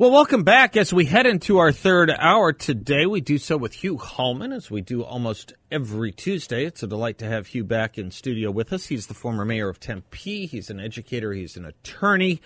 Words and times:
Well, 0.00 0.12
welcome 0.12 0.44
back 0.44 0.78
as 0.78 0.94
we 0.94 1.04
head 1.04 1.26
into 1.26 1.58
our 1.58 1.72
third 1.72 2.10
hour 2.10 2.54
today. 2.54 3.04
We 3.04 3.20
do 3.20 3.36
so 3.36 3.58
with 3.58 3.74
Hugh 3.74 3.98
Hallman, 3.98 4.50
as 4.50 4.70
we 4.70 4.80
do 4.80 5.04
almost 5.04 5.52
every 5.70 6.10
Tuesday. 6.10 6.64
It's 6.64 6.82
a 6.82 6.86
delight 6.86 7.18
to 7.18 7.26
have 7.26 7.48
Hugh 7.48 7.64
back 7.64 7.98
in 7.98 8.10
studio 8.10 8.50
with 8.50 8.72
us. 8.72 8.86
He's 8.86 9.08
the 9.08 9.12
former 9.12 9.44
mayor 9.44 9.68
of 9.68 9.78
Tempe. 9.78 10.46
He's 10.46 10.70
an 10.70 10.80
educator. 10.80 11.34
He's 11.34 11.58
an 11.58 11.66
attorney. 11.66 12.40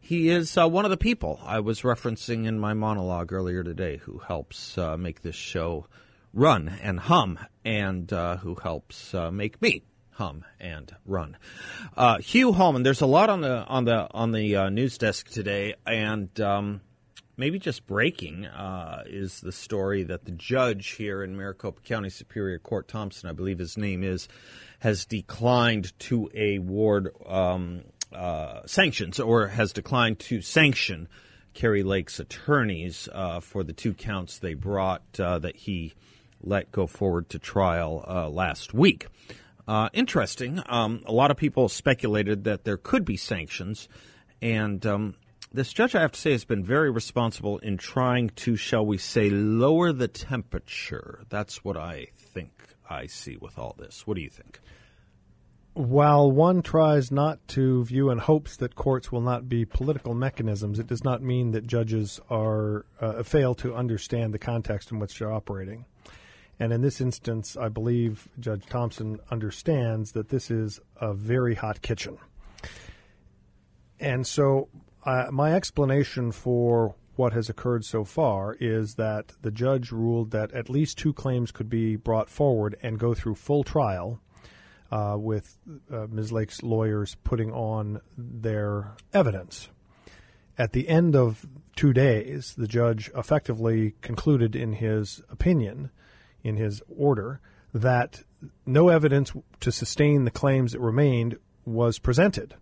He 0.00 0.30
is 0.30 0.56
uh, 0.56 0.70
one 0.70 0.86
of 0.86 0.90
the 0.90 0.96
people 0.96 1.38
I 1.44 1.60
was 1.60 1.82
referencing 1.82 2.46
in 2.46 2.58
my 2.58 2.72
monologue 2.72 3.30
earlier 3.30 3.62
today 3.62 3.98
who 3.98 4.16
helps 4.16 4.78
uh, 4.78 4.96
make 4.96 5.20
this 5.20 5.36
show 5.36 5.88
run 6.32 6.78
and 6.82 6.98
hum 6.98 7.38
and 7.62 8.10
uh, 8.10 8.38
who 8.38 8.54
helps 8.54 9.12
uh, 9.12 9.30
make 9.30 9.60
me 9.60 9.82
hum 10.16 10.44
and 10.58 10.94
run. 11.04 11.36
Uh, 11.94 12.18
Hugh 12.18 12.52
Hallman, 12.52 12.82
there's 12.82 13.02
a 13.02 13.06
lot 13.06 13.28
on 13.28 13.42
the 13.42 13.64
on 13.66 13.84
the 13.84 14.08
on 14.12 14.32
the 14.32 14.56
uh, 14.56 14.68
news 14.70 14.96
desk 14.98 15.28
today, 15.28 15.74
and 15.86 16.40
um, 16.40 16.80
maybe 17.36 17.58
just 17.58 17.86
breaking 17.86 18.46
uh, 18.46 19.02
is 19.06 19.40
the 19.40 19.52
story 19.52 20.04
that 20.04 20.24
the 20.24 20.32
judge 20.32 20.92
here 20.92 21.22
in 21.22 21.36
Maricopa 21.36 21.80
County 21.82 22.10
Superior 22.10 22.58
Court, 22.58 22.88
Thompson, 22.88 23.28
I 23.28 23.32
believe 23.32 23.58
his 23.58 23.76
name 23.76 24.02
is, 24.02 24.28
has 24.80 25.04
declined 25.04 25.98
to 26.00 26.30
award 26.34 27.14
um, 27.26 27.82
uh, 28.12 28.62
sanctions 28.66 29.20
or 29.20 29.48
has 29.48 29.72
declined 29.72 30.18
to 30.20 30.40
sanction 30.40 31.08
Kari 31.54 31.82
Lake's 31.82 32.20
attorneys 32.20 33.08
uh, 33.12 33.40
for 33.40 33.64
the 33.64 33.72
two 33.72 33.94
counts 33.94 34.38
they 34.38 34.54
brought 34.54 35.02
uh, 35.18 35.38
that 35.38 35.56
he 35.56 35.94
let 36.42 36.70
go 36.70 36.86
forward 36.86 37.30
to 37.30 37.38
trial 37.38 38.04
uh, 38.06 38.28
last 38.28 38.74
week. 38.74 39.06
Uh, 39.66 39.88
interesting. 39.92 40.62
Um, 40.66 41.02
a 41.06 41.12
lot 41.12 41.30
of 41.30 41.36
people 41.36 41.68
speculated 41.68 42.44
that 42.44 42.64
there 42.64 42.76
could 42.76 43.04
be 43.04 43.16
sanctions, 43.16 43.88
and 44.40 44.84
um, 44.86 45.14
this 45.52 45.72
judge, 45.72 45.94
I 45.94 46.00
have 46.00 46.12
to 46.12 46.20
say, 46.20 46.32
has 46.32 46.44
been 46.44 46.64
very 46.64 46.90
responsible 46.90 47.58
in 47.58 47.76
trying 47.76 48.30
to, 48.30 48.56
shall 48.56 48.84
we 48.84 48.98
say, 48.98 49.30
lower 49.30 49.92
the 49.92 50.08
temperature. 50.08 51.24
That's 51.28 51.64
what 51.64 51.76
I 51.76 52.08
think 52.16 52.50
I 52.88 53.06
see 53.06 53.36
with 53.36 53.58
all 53.58 53.74
this. 53.78 54.06
What 54.06 54.16
do 54.16 54.22
you 54.22 54.30
think? 54.30 54.60
While 55.74 56.30
one 56.30 56.62
tries 56.62 57.10
not 57.10 57.46
to 57.48 57.84
view 57.84 58.10
in 58.10 58.16
hopes 58.18 58.56
that 58.56 58.76
courts 58.76 59.12
will 59.12 59.20
not 59.20 59.46
be 59.48 59.66
political 59.66 60.14
mechanisms, 60.14 60.78
it 60.78 60.86
does 60.86 61.04
not 61.04 61.22
mean 61.22 61.50
that 61.50 61.66
judges 61.66 62.18
are 62.30 62.86
uh, 62.98 63.22
fail 63.22 63.54
to 63.56 63.74
understand 63.74 64.32
the 64.32 64.38
context 64.38 64.90
in 64.90 64.98
which 64.98 65.18
they're 65.18 65.32
operating. 65.32 65.84
And 66.58 66.72
in 66.72 66.80
this 66.80 67.00
instance, 67.02 67.58
I 67.58 67.68
believe 67.68 68.28
Judge 68.40 68.64
Thompson 68.64 69.20
understands 69.30 70.12
that 70.12 70.30
this 70.30 70.50
is 70.50 70.80
a 70.98 71.12
very 71.12 71.54
hot 71.54 71.82
kitchen. 71.82 72.16
And 74.00 74.26
so 74.26 74.68
uh, 75.06 75.26
my 75.30 75.54
explanation 75.54 76.32
for 76.32 76.96
what 77.14 77.32
has 77.32 77.48
occurred 77.48 77.84
so 77.84 78.04
far 78.04 78.56
is 78.60 78.96
that 78.96 79.32
the 79.40 79.50
judge 79.50 79.90
ruled 79.90 80.32
that 80.32 80.52
at 80.52 80.68
least 80.68 80.98
two 80.98 81.12
claims 81.12 81.50
could 81.50 81.70
be 81.70 81.96
brought 81.96 82.28
forward 82.28 82.76
and 82.82 82.98
go 82.98 83.14
through 83.14 83.34
full 83.34 83.64
trial 83.64 84.20
uh, 84.90 85.16
with 85.18 85.56
uh, 85.90 86.06
Ms. 86.10 86.32
Lake's 86.32 86.62
lawyers 86.62 87.16
putting 87.24 87.50
on 87.52 88.00
their 88.18 88.94
evidence. 89.14 89.70
At 90.58 90.72
the 90.72 90.88
end 90.88 91.14
of 91.14 91.46
two 91.74 91.92
days, 91.92 92.54
the 92.56 92.68
judge 92.68 93.10
effectively 93.14 93.94
concluded 94.00 94.56
in 94.56 94.74
his 94.74 95.22
opinion, 95.30 95.90
in 96.42 96.56
his 96.56 96.82
order, 96.88 97.40
that 97.72 98.24
no 98.64 98.88
evidence 98.88 99.32
to 99.60 99.72
sustain 99.72 100.24
the 100.24 100.30
claims 100.30 100.72
that 100.72 100.80
remained 100.80 101.38
was 101.64 101.98
presented. 101.98 102.54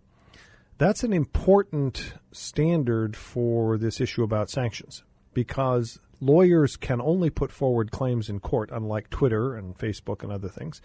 That's 0.77 1.03
an 1.03 1.13
important 1.13 2.15
standard 2.33 3.15
for 3.15 3.77
this 3.77 4.01
issue 4.01 4.23
about 4.23 4.49
sanctions 4.49 5.03
because 5.33 5.99
lawyers 6.19 6.75
can 6.75 6.99
only 6.99 7.29
put 7.29 7.51
forward 7.51 7.91
claims 7.91 8.29
in 8.29 8.41
court, 8.41 8.69
unlike 8.73 9.09
Twitter 9.09 9.55
and 9.55 9.77
Facebook 9.77 10.21
and 10.21 10.31
other 10.31 10.49
things. 10.49 10.81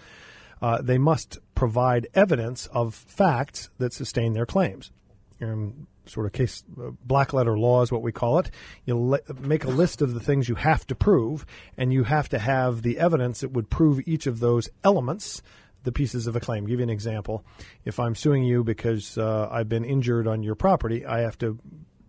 Uh, 0.63 0.81
they 0.81 0.99
must 0.99 1.39
provide 1.55 2.07
evidence 2.15 2.67
of 2.67 2.95
facts 2.95 3.71
that 3.79 3.93
sustain 3.93 4.33
their 4.33 4.47
claims. 4.47 4.93
Um, 5.41 5.87
sort 6.05 6.27
of 6.27 6.33
case 6.33 6.63
uh, 6.79 6.91
black 7.05 7.33
letter 7.33 7.59
law 7.59 7.83
is 7.83 7.91
what 7.91 8.03
we 8.03 8.13
call 8.13 8.39
it. 8.39 8.51
You 8.85 8.97
le- 8.97 9.21
make 9.41 9.65
a 9.65 9.71
list 9.71 10.03
of 10.03 10.13
the 10.13 10.21
things 10.21 10.49
you 10.49 10.57
have 10.57 10.87
to 10.89 10.95
prove, 10.95 11.47
and 11.77 11.93
you 11.93 12.05
have 12.05 12.29
to 12.29 12.39
have 12.39 12.83
the 12.83 12.99
evidence 12.99 13.41
that 13.41 13.53
would 13.53 13.71
prove 13.71 14.07
each 14.07 14.27
of 14.27 14.41
those 14.41 14.69
elements 14.85 15.43
the 15.85 15.93
pieces 15.93 16.27
of 16.27 16.37
a 16.37 16.41
claim. 16.41 16.67
Give 16.67 16.81
you 16.81 16.85
an 16.85 16.91
example. 16.91 17.45
If 17.85 17.99
I'm 17.99 18.15
suing 18.15 18.45
you 18.45 18.65
because 18.65 19.17
uh, 19.19 19.49
I've 19.51 19.69
been 19.69 19.85
injured 19.85 20.27
on 20.27 20.43
your 20.43 20.55
property, 20.55 21.07
I 21.07 21.21
have 21.21 21.39
to 21.39 21.59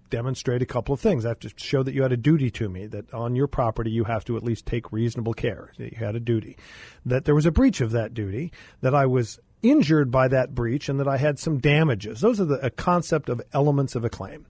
demonstrate 0.10 0.62
a 0.62 0.66
couple 0.66 0.94
of 0.94 1.00
things. 1.00 1.26
I 1.26 1.30
have 1.30 1.40
to 1.40 1.52
show 1.56 1.82
that 1.82 1.94
you 1.94 2.04
had 2.04 2.12
a 2.12 2.18
duty 2.18 2.52
to 2.52 2.70
me, 2.70 2.86
that 2.88 3.12
on 3.14 3.36
your 3.36 3.48
property 3.48 3.90
you 3.90 4.04
have 4.04 4.26
to 4.26 4.38
at 4.38 4.44
least 4.44 4.66
take 4.66 4.92
reasonable 4.92 5.34
care, 5.34 5.72
that 5.78 5.94
you 5.94 5.98
had 5.98 6.16
a 6.16 6.20
duty, 6.20 6.58
that 7.06 7.26
there 7.26 7.34
was 7.34 7.46
a 7.46 7.52
breach 7.52 7.82
of 7.82 7.92
that 7.92 8.14
duty, 8.14 8.52
that 8.82 8.94
I 8.94 9.06
was 9.06 9.40
injured 9.64 10.12
by 10.12 10.28
that 10.28 10.54
breach, 10.54 10.90
and 10.90 11.00
that 11.00 11.08
I 11.08 11.18
had 11.18 11.40
some 11.40 11.60
damages. 11.60 12.22
Those 12.22 12.42
are 12.42 12.46
the 12.46 12.70
concept 12.72 13.30
of 13.30 13.42
elements 13.54 13.96
of 13.96 14.04
a 14.04 14.10
claim. 14.10 14.46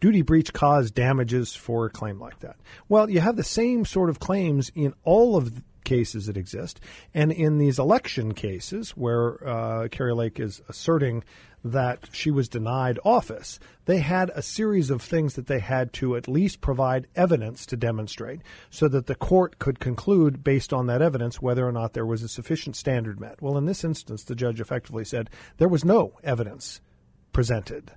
Duty 0.00 0.22
breach 0.22 0.52
caused 0.52 0.94
damages 0.94 1.54
for 1.54 1.86
a 1.86 1.90
claim 1.90 2.18
like 2.18 2.40
that. 2.40 2.56
Well, 2.88 3.08
you 3.08 3.20
have 3.20 3.36
the 3.36 3.44
same 3.44 3.84
sort 3.84 4.10
of 4.10 4.18
claims 4.18 4.70
in 4.74 4.94
all 5.04 5.36
of 5.36 5.62
cases 5.84 6.26
that 6.26 6.36
exist. 6.36 6.80
And 7.12 7.32
in 7.32 7.58
these 7.58 7.78
election 7.78 8.34
cases 8.34 8.90
where 8.90 9.46
uh, 9.46 9.88
Kari 9.88 10.14
Lake 10.14 10.40
is 10.40 10.62
asserting 10.68 11.24
that 11.64 12.10
she 12.12 12.30
was 12.30 12.48
denied 12.48 12.98
office, 13.04 13.58
they 13.86 13.98
had 13.98 14.30
a 14.34 14.42
series 14.42 14.90
of 14.90 15.00
things 15.00 15.34
that 15.34 15.46
they 15.46 15.60
had 15.60 15.92
to 15.94 16.14
at 16.14 16.28
least 16.28 16.60
provide 16.60 17.06
evidence 17.16 17.64
to 17.66 17.76
demonstrate 17.76 18.40
so 18.68 18.86
that 18.88 19.06
the 19.06 19.14
court 19.14 19.58
could 19.58 19.80
conclude 19.80 20.44
based 20.44 20.72
on 20.72 20.86
that 20.86 21.00
evidence 21.00 21.40
whether 21.40 21.66
or 21.66 21.72
not 21.72 21.94
there 21.94 22.04
was 22.04 22.22
a 22.22 22.28
sufficient 22.28 22.76
standard 22.76 23.18
met. 23.18 23.40
Well, 23.40 23.56
in 23.56 23.64
this 23.64 23.82
instance, 23.82 24.24
the 24.24 24.34
judge 24.34 24.60
effectively 24.60 25.04
said 25.04 25.30
there 25.56 25.68
was 25.68 25.84
no 25.84 26.12
evidence 26.22 26.82
presented 27.32 27.90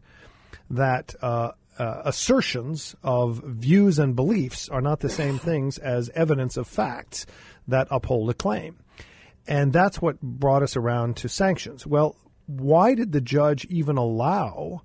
that 0.70 1.14
uh, 1.22 1.52
uh, 1.78 2.02
assertions 2.06 2.96
of 3.04 3.44
views 3.44 4.00
and 4.00 4.16
beliefs 4.16 4.70
are 4.70 4.82
not 4.82 5.00
the 5.00 5.10
same 5.10 5.38
things 5.38 5.78
as 5.78 6.10
evidence 6.16 6.58
of 6.58 6.68
facts 6.68 7.26
that 7.68 7.88
uphold 7.92 8.30
a 8.30 8.34
claim. 8.34 8.78
And 9.48 9.72
that's 9.72 10.02
what 10.02 10.22
brought 10.22 10.64
us 10.64 10.76
around 10.76 11.16
to 11.18 11.30
sanctions. 11.30 11.88
Well, 11.88 12.16
why 12.48 12.96
did 12.96 13.12
the 13.12 13.22
judge 13.22 13.66
even 13.66 13.98
allow 13.98 14.82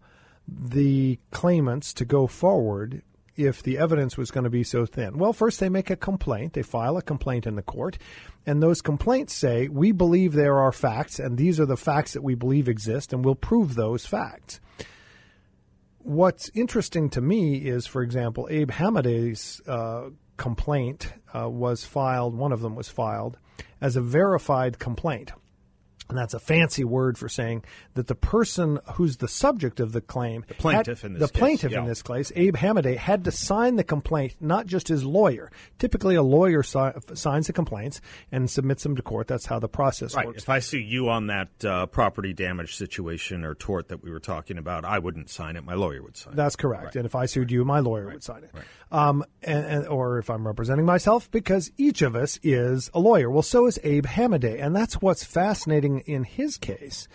the 0.47 1.19
claimants 1.31 1.93
to 1.95 2.05
go 2.05 2.27
forward 2.27 3.03
if 3.35 3.63
the 3.63 3.79
evidence 3.79 4.17
was 4.17 4.31
going 4.31 4.45
to 4.45 4.51
be 4.51 4.65
so 4.65 4.87
thin? 4.87 5.19
Well, 5.19 5.33
first 5.33 5.59
they 5.59 5.69
make 5.69 5.91
a 5.91 5.97
complaint, 5.97 6.53
they 6.53 6.63
file 6.63 6.97
a 6.97 7.03
complaint 7.03 7.47
in 7.47 7.57
the 7.57 7.63
court, 7.63 7.99
and 8.47 8.63
those 8.63 8.83
complaints 8.83 9.35
say, 9.35 9.69
We 9.69 9.93
believe 9.93 10.33
there 10.33 10.59
are 10.59 10.73
facts, 10.73 11.19
and 11.19 11.39
these 11.39 11.59
are 11.59 11.67
the 11.67 11.77
facts 11.77 12.13
that 12.13 12.23
we 12.23 12.35
believe 12.35 12.69
exist, 12.69 13.13
and 13.13 13.25
we'll 13.25 13.35
prove 13.35 13.75
those 13.75 14.07
facts. 14.07 14.61
What's 15.99 16.51
interesting 16.53 17.11
to 17.11 17.21
me 17.21 17.59
is, 17.59 17.87
for 17.87 18.03
example, 18.03 18.49
Abe 18.51 18.73
Hamadeh's 18.73 19.61
uh, 19.69 20.11
complaint 20.37 21.13
uh, 21.35 21.49
was 21.49 21.85
filed, 21.85 22.35
one 22.35 22.53
of 22.53 22.61
them 22.61 22.75
was 22.75 22.89
filed, 22.89 23.39
as 23.81 23.97
a 23.97 24.01
verified 24.01 24.79
complaint. 24.79 25.33
And 26.09 26.19
that's 26.19 26.35
a 26.35 26.41
fancy 26.41 26.85
word 26.85 27.17
for 27.17 27.29
saying 27.29 27.65
that 27.95 28.07
the 28.07 28.15
person 28.15 28.81
who's 28.95 29.17
the 29.19 29.29
subject 29.29 29.81
of 29.81 29.93
the 29.93 30.01
claim, 30.01 30.45
the 30.47 30.55
plaintiff 30.55 31.03
had, 31.03 31.13
in 31.13 31.19
this 31.19 31.29
the 31.31 31.33
case, 31.33 31.39
plaintiff 31.39 31.73
yeah. 31.73 31.79
in 31.79 31.87
this 31.87 32.03
case, 32.03 32.33
Abe 32.37 32.57
Hamadeh, 32.57 32.97
had 32.97 33.25
to 33.25 33.31
sign 33.31 33.77
the 33.77 33.85
complaint, 33.85 34.35
not 34.41 34.67
just 34.67 34.89
his 34.89 35.05
lawyer. 35.05 35.51
Typically, 35.79 36.15
a 36.17 36.23
lawyer 36.23 36.63
si- 36.63 36.91
signs 37.15 37.47
the 37.47 37.53
complaints 37.53 38.01
and 38.31 38.51
submits 38.51 38.83
them 38.83 38.97
to 38.97 39.03
court. 39.03 39.27
That's 39.29 39.47
how 39.47 39.59
the 39.59 39.69
process 39.69 40.15
Right. 40.15 40.27
works. 40.27 40.43
If 40.43 40.49
I 40.49 40.59
sue 40.59 40.79
you 40.79 41.09
on 41.09 41.29
that 41.29 41.65
uh, 41.65 41.87
property 41.87 42.33
damage 42.33 42.77
situation 42.77 43.45
or 43.45 43.55
tort 43.55 43.89
that 43.89 44.03
we 44.03 44.11
were 44.11 44.21
talking 44.21 44.59
about, 44.59 44.85
I 44.85 44.99
wouldn't 44.99 45.31
sign 45.31 45.57
it. 45.57 45.65
My 45.65 45.75
lawyer 45.75 46.03
would 46.03 46.17
sign 46.17 46.35
it. 46.35 46.37
That's 46.37 46.57
correct. 46.57 46.85
Right. 46.85 46.97
And 46.97 47.07
if 47.07 47.15
I 47.15 47.27
sued 47.27 47.51
you, 47.51 47.65
my 47.65 47.79
lawyer 47.79 48.09
would 48.09 48.25
sign 48.25 48.43
it. 48.45 48.51
Um, 48.91 49.25
and, 49.43 49.65
and, 49.65 49.87
or 49.87 50.19
if 50.19 50.29
I'm 50.29 50.47
representing 50.47 50.85
myself, 50.85 51.31
because 51.31 51.71
each 51.79 52.03
of 52.03 52.15
us 52.15 52.39
is 52.43 52.91
a 52.93 53.01
lawyer. 53.01 53.31
Well, 53.31 53.43
so 53.43 53.67
is 53.67 53.79
Abe 53.83 54.07
Hamadeh. 54.07 54.63
And 54.63 54.77
that's 54.77 55.01
what's 55.01 55.25
fascinating 55.25 55.92
in 56.01 56.25
his 56.25 56.57
case 56.57 57.09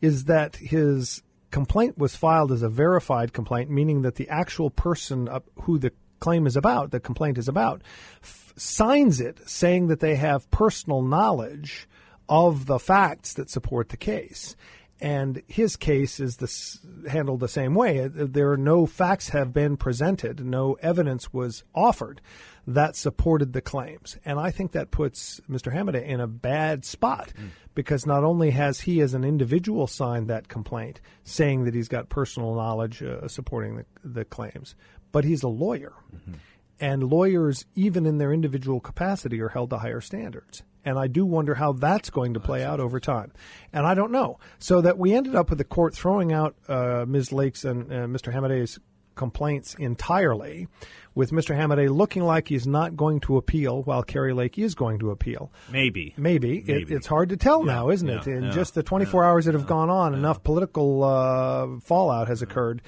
is 0.00 0.24
that 0.24 0.56
his 0.56 1.22
complaint 1.50 1.98
was 1.98 2.14
filed 2.14 2.52
as 2.52 2.62
a 2.62 2.68
verified 2.68 3.32
complaint, 3.32 3.70
meaning 3.70 4.02
that 4.02 4.16
the 4.16 4.28
actual 4.28 4.70
person 4.70 5.28
who 5.62 5.78
the 5.78 5.92
claim 6.20 6.46
is 6.46 6.56
about, 6.56 6.90
the 6.90 7.00
complaint 7.00 7.38
is 7.38 7.48
about, 7.48 7.82
f- 8.22 8.52
signs 8.56 9.20
it 9.20 9.38
saying 9.48 9.86
that 9.88 10.00
they 10.00 10.16
have 10.16 10.50
personal 10.50 11.02
knowledge 11.02 11.88
of 12.28 12.66
the 12.66 12.78
facts 12.78 13.34
that 13.34 13.48
support 13.48 13.88
the 13.88 13.96
case. 13.96 14.56
And 15.00 15.42
his 15.46 15.76
case 15.76 16.18
is 16.18 16.36
this, 16.38 16.80
handled 17.08 17.40
the 17.40 17.48
same 17.48 17.74
way. 17.74 18.08
There 18.08 18.50
are 18.50 18.56
no 18.56 18.84
facts 18.86 19.28
have 19.28 19.52
been 19.52 19.76
presented, 19.76 20.44
no 20.44 20.74
evidence 20.82 21.32
was 21.32 21.62
offered 21.74 22.20
that 22.68 22.94
supported 22.94 23.54
the 23.54 23.62
claims. 23.62 24.18
And 24.26 24.38
I 24.38 24.50
think 24.50 24.72
that 24.72 24.90
puts 24.90 25.40
Mr. 25.48 25.72
Hamadeh 25.72 26.04
in 26.04 26.20
a 26.20 26.26
bad 26.26 26.84
spot 26.84 27.32
mm. 27.40 27.48
because 27.74 28.04
not 28.04 28.24
only 28.24 28.50
has 28.50 28.80
he 28.80 29.00
as 29.00 29.14
an 29.14 29.24
individual 29.24 29.86
signed 29.86 30.28
that 30.28 30.48
complaint 30.48 31.00
saying 31.24 31.64
that 31.64 31.74
he's 31.74 31.88
got 31.88 32.10
personal 32.10 32.54
knowledge 32.54 33.02
uh, 33.02 33.26
supporting 33.26 33.76
the, 33.76 33.86
the 34.04 34.24
claims, 34.26 34.74
but 35.12 35.24
he's 35.24 35.42
a 35.42 35.48
lawyer. 35.48 35.94
Mm-hmm. 36.14 36.34
And 36.80 37.04
lawyers, 37.04 37.64
even 37.74 38.04
in 38.04 38.18
their 38.18 38.32
individual 38.32 38.80
capacity, 38.80 39.40
are 39.40 39.48
held 39.48 39.70
to 39.70 39.78
higher 39.78 40.02
standards. 40.02 40.62
And 40.88 40.98
I 40.98 41.06
do 41.06 41.26
wonder 41.26 41.54
how 41.54 41.72
that's 41.74 42.08
going 42.08 42.32
to 42.32 42.40
play 42.40 42.64
out 42.64 42.80
over 42.80 42.98
time. 42.98 43.30
And 43.74 43.86
I 43.86 43.92
don't 43.92 44.10
know. 44.10 44.38
So 44.58 44.80
that 44.80 44.96
we 44.96 45.12
ended 45.12 45.34
up 45.34 45.50
with 45.50 45.58
the 45.58 45.64
court 45.64 45.94
throwing 45.94 46.32
out 46.32 46.56
uh, 46.66 47.04
Ms. 47.06 47.30
Lake's 47.30 47.62
and 47.66 47.92
uh, 47.92 48.06
Mr. 48.06 48.32
Hamadeh's 48.32 48.78
complaints 49.14 49.74
entirely, 49.78 50.66
with 51.14 51.30
Mr. 51.30 51.54
Hamadeh 51.54 51.94
looking 51.94 52.22
like 52.22 52.48
he's 52.48 52.66
not 52.66 52.96
going 52.96 53.20
to 53.20 53.36
appeal 53.36 53.82
while 53.82 54.02
Kari 54.02 54.32
Lake 54.32 54.58
is 54.58 54.74
going 54.74 55.00
to 55.00 55.10
appeal. 55.10 55.52
Maybe. 55.70 56.14
Maybe. 56.16 56.62
Maybe. 56.66 56.82
It, 56.84 56.90
it's 56.90 57.06
hard 57.06 57.28
to 57.30 57.36
tell 57.36 57.66
yeah, 57.66 57.74
now, 57.74 57.90
isn't 57.90 58.08
yeah, 58.08 58.20
it? 58.20 58.26
In 58.26 58.44
yeah, 58.44 58.50
just 58.52 58.74
the 58.74 58.82
24 58.82 59.24
hours 59.24 59.44
that 59.44 59.54
have 59.54 59.66
gone 59.66 59.90
on, 59.90 60.14
enough 60.14 60.42
political 60.42 61.04
uh, 61.04 61.80
fallout 61.80 62.28
has 62.28 62.40
occurred 62.40 62.80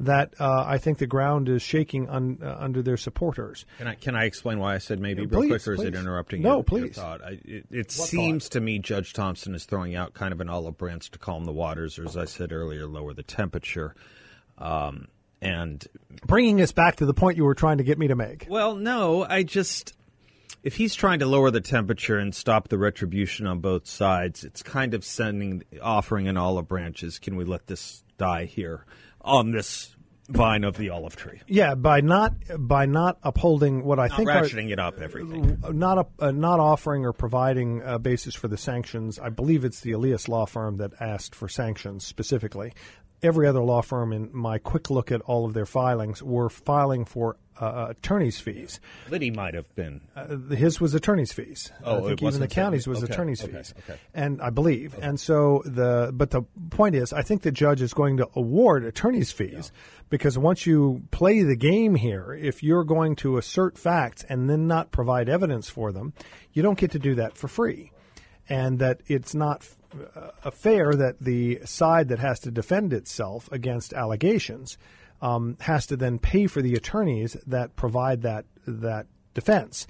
that 0.00 0.34
uh, 0.38 0.64
I 0.66 0.78
think 0.78 0.98
the 0.98 1.06
ground 1.06 1.48
is 1.48 1.62
shaking 1.62 2.08
un, 2.08 2.38
uh, 2.42 2.56
under 2.58 2.82
their 2.82 2.96
supporters. 2.96 3.66
Can 3.78 3.88
I 3.88 3.94
can 3.94 4.14
I 4.14 4.24
explain 4.24 4.58
why 4.58 4.74
I 4.74 4.78
said 4.78 5.00
maybe 5.00 5.26
real 5.26 5.40
please, 5.40 5.48
quick, 5.48 5.68
or 5.68 5.76
please. 5.76 5.82
is 5.82 5.88
it 5.88 5.94
interrupting? 5.94 6.42
No, 6.42 6.56
your, 6.56 6.64
please. 6.64 6.80
Your 6.82 6.92
thought? 6.92 7.24
I, 7.24 7.38
it, 7.44 7.66
it 7.70 7.90
seems 7.90 8.44
thought? 8.44 8.52
to 8.52 8.60
me 8.60 8.78
Judge 8.78 9.12
Thompson 9.12 9.54
is 9.54 9.64
throwing 9.64 9.96
out 9.96 10.14
kind 10.14 10.32
of 10.32 10.40
an 10.40 10.48
olive 10.48 10.78
branch 10.78 11.10
to 11.12 11.18
calm 11.18 11.44
the 11.44 11.52
waters, 11.52 11.98
or 11.98 12.04
as 12.04 12.16
I 12.16 12.26
said 12.26 12.52
earlier, 12.52 12.86
lower 12.86 13.12
the 13.12 13.22
temperature. 13.22 13.94
Um, 14.56 15.08
and 15.40 15.86
bringing 16.26 16.60
us 16.60 16.72
back 16.72 16.96
to 16.96 17.06
the 17.06 17.14
point 17.14 17.36
you 17.36 17.44
were 17.44 17.54
trying 17.54 17.78
to 17.78 17.84
get 17.84 17.98
me 17.98 18.08
to 18.08 18.16
make. 18.16 18.46
Well, 18.48 18.74
no, 18.74 19.24
I 19.24 19.44
just 19.44 19.94
if 20.62 20.76
he's 20.76 20.94
trying 20.94 21.20
to 21.20 21.26
lower 21.26 21.50
the 21.50 21.60
temperature 21.60 22.18
and 22.18 22.34
stop 22.34 22.68
the 22.68 22.78
retribution 22.78 23.46
on 23.46 23.60
both 23.60 23.86
sides, 23.86 24.44
it's 24.44 24.62
kind 24.62 24.94
of 24.94 25.04
sending 25.04 25.62
offering 25.80 26.28
an 26.28 26.36
olive 26.36 26.68
branches. 26.68 27.18
Can 27.18 27.36
we 27.36 27.44
let 27.44 27.66
this 27.66 28.02
die 28.16 28.44
here 28.44 28.84
on 29.20 29.50
this 29.50 29.94
vine 30.28 30.64
of 30.64 30.76
the 30.76 30.90
olive 30.90 31.16
tree? 31.16 31.40
Yeah, 31.46 31.74
by 31.74 32.00
not 32.00 32.34
by 32.58 32.86
not 32.86 33.18
upholding 33.22 33.84
what 33.84 33.98
I 33.98 34.08
not 34.08 34.16
think 34.16 34.28
ratcheting 34.28 34.68
are, 34.68 34.72
it 34.72 34.78
up 34.78 35.00
everything. 35.00 35.62
Not 35.72 36.10
uh, 36.18 36.30
not 36.30 36.60
offering 36.60 37.04
or 37.04 37.12
providing 37.12 37.82
a 37.84 37.98
basis 37.98 38.34
for 38.34 38.48
the 38.48 38.58
sanctions. 38.58 39.18
I 39.18 39.30
believe 39.30 39.64
it's 39.64 39.80
the 39.80 39.92
Elias 39.92 40.28
law 40.28 40.46
firm 40.46 40.76
that 40.76 40.92
asked 41.00 41.34
for 41.34 41.48
sanctions 41.48 42.04
specifically 42.04 42.72
every 43.22 43.46
other 43.46 43.60
law 43.60 43.82
firm 43.82 44.12
in 44.12 44.30
my 44.32 44.58
quick 44.58 44.90
look 44.90 45.10
at 45.10 45.20
all 45.22 45.44
of 45.44 45.54
their 45.54 45.66
filings 45.66 46.22
were 46.22 46.48
filing 46.48 47.04
for 47.04 47.36
uh, 47.60 47.64
uh 47.64 47.86
attorney's 47.90 48.38
fees. 48.38 48.80
Liddy 49.10 49.30
might 49.30 49.54
have 49.54 49.74
been. 49.74 50.00
Uh, 50.14 50.36
his 50.54 50.80
was 50.80 50.94
attorney's 50.94 51.32
fees. 51.32 51.72
Oh, 51.84 52.04
I 52.04 52.08
think 52.08 52.22
even 52.22 52.40
the 52.40 52.48
county's 52.48 52.86
was 52.86 53.02
okay, 53.02 53.12
attorney's 53.12 53.42
okay, 53.42 53.52
fees. 53.52 53.74
Okay. 53.78 53.98
And 54.14 54.40
I 54.40 54.50
believe. 54.50 54.94
And 55.00 55.18
so 55.18 55.62
the 55.64 56.10
but 56.12 56.30
the 56.30 56.42
point 56.70 56.94
is 56.94 57.12
I 57.12 57.22
think 57.22 57.42
the 57.42 57.50
judge 57.52 57.82
is 57.82 57.92
going 57.94 58.18
to 58.18 58.28
award 58.36 58.84
attorney's 58.84 59.32
fees 59.32 59.72
yeah. 59.74 59.80
because 60.08 60.38
once 60.38 60.66
you 60.66 61.02
play 61.10 61.42
the 61.42 61.56
game 61.56 61.96
here, 61.96 62.32
if 62.32 62.62
you're 62.62 62.84
going 62.84 63.16
to 63.16 63.38
assert 63.38 63.76
facts 63.76 64.24
and 64.28 64.48
then 64.48 64.66
not 64.68 64.92
provide 64.92 65.28
evidence 65.28 65.68
for 65.68 65.90
them, 65.90 66.12
you 66.52 66.62
don't 66.62 66.78
get 66.78 66.92
to 66.92 66.98
do 66.98 67.16
that 67.16 67.36
for 67.36 67.48
free. 67.48 67.90
And 68.48 68.78
that 68.78 69.02
it's 69.08 69.34
not 69.34 69.68
uh, 70.14 70.50
fair 70.50 70.92
that 70.94 71.20
the 71.20 71.60
side 71.64 72.08
that 72.08 72.18
has 72.18 72.40
to 72.40 72.50
defend 72.50 72.92
itself 72.92 73.48
against 73.52 73.92
allegations 73.92 74.76
um, 75.20 75.56
has 75.60 75.86
to 75.86 75.96
then 75.96 76.18
pay 76.18 76.46
for 76.46 76.62
the 76.62 76.74
attorneys 76.74 77.36
that 77.46 77.76
provide 77.76 78.22
that 78.22 78.44
that 78.66 79.06
defense. 79.34 79.86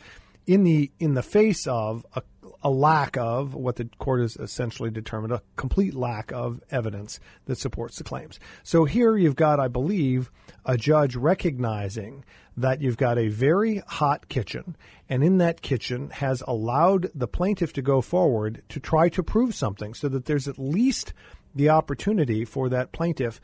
In 0.47 0.65
the 0.65 0.91
in 0.99 1.15
the 1.15 1.23
face 1.23 1.67
of 1.67 2.07
a, 2.15 2.23
a, 2.63 2.71
lack 2.71 3.17
of 3.17 3.55
what 3.55 3.77
the 3.77 3.89
court 3.99 4.21
has 4.21 4.37
essentially 4.37 4.91
determined 4.91 5.33
a 5.33 5.43
complete 5.57 5.95
lack 5.95 6.33
of 6.33 6.61
evidence 6.71 7.21
that 7.47 7.59
supports 7.59 7.99
the 7.99 8.05
claims. 8.05 8.39
So 8.63 8.85
here 8.85 9.17
you've 9.17 9.37
got, 9.37 9.61
I 9.61 9.69
believe, 9.69 10.31
a 10.65 10.77
judge 10.77 11.17
recognizing 11.17 12.25
that 12.57 12.83
you've 12.83 12.97
got 12.97 13.19
a 13.19 13.29
very 13.29 13.83
hot 13.87 14.29
kitchen, 14.29 14.77
and 15.09 15.23
in 15.23 15.39
that 15.39 15.63
kitchen 15.63 16.11
has 16.11 16.43
allowed 16.47 17.11
the 17.15 17.29
plaintiff 17.29 17.73
to 17.75 17.83
go 17.83 18.01
forward 18.01 18.63
to 18.69 18.81
try 18.81 19.09
to 19.11 19.23
prove 19.23 19.55
something, 19.55 19.95
so 19.95 20.09
that 20.09 20.25
there's 20.25 20.49
at 20.49 20.59
least 20.59 21.13
the 21.55 21.69
opportunity 21.69 22.45
for 22.45 22.69
that 22.69 22.93
plaintiff, 22.93 23.41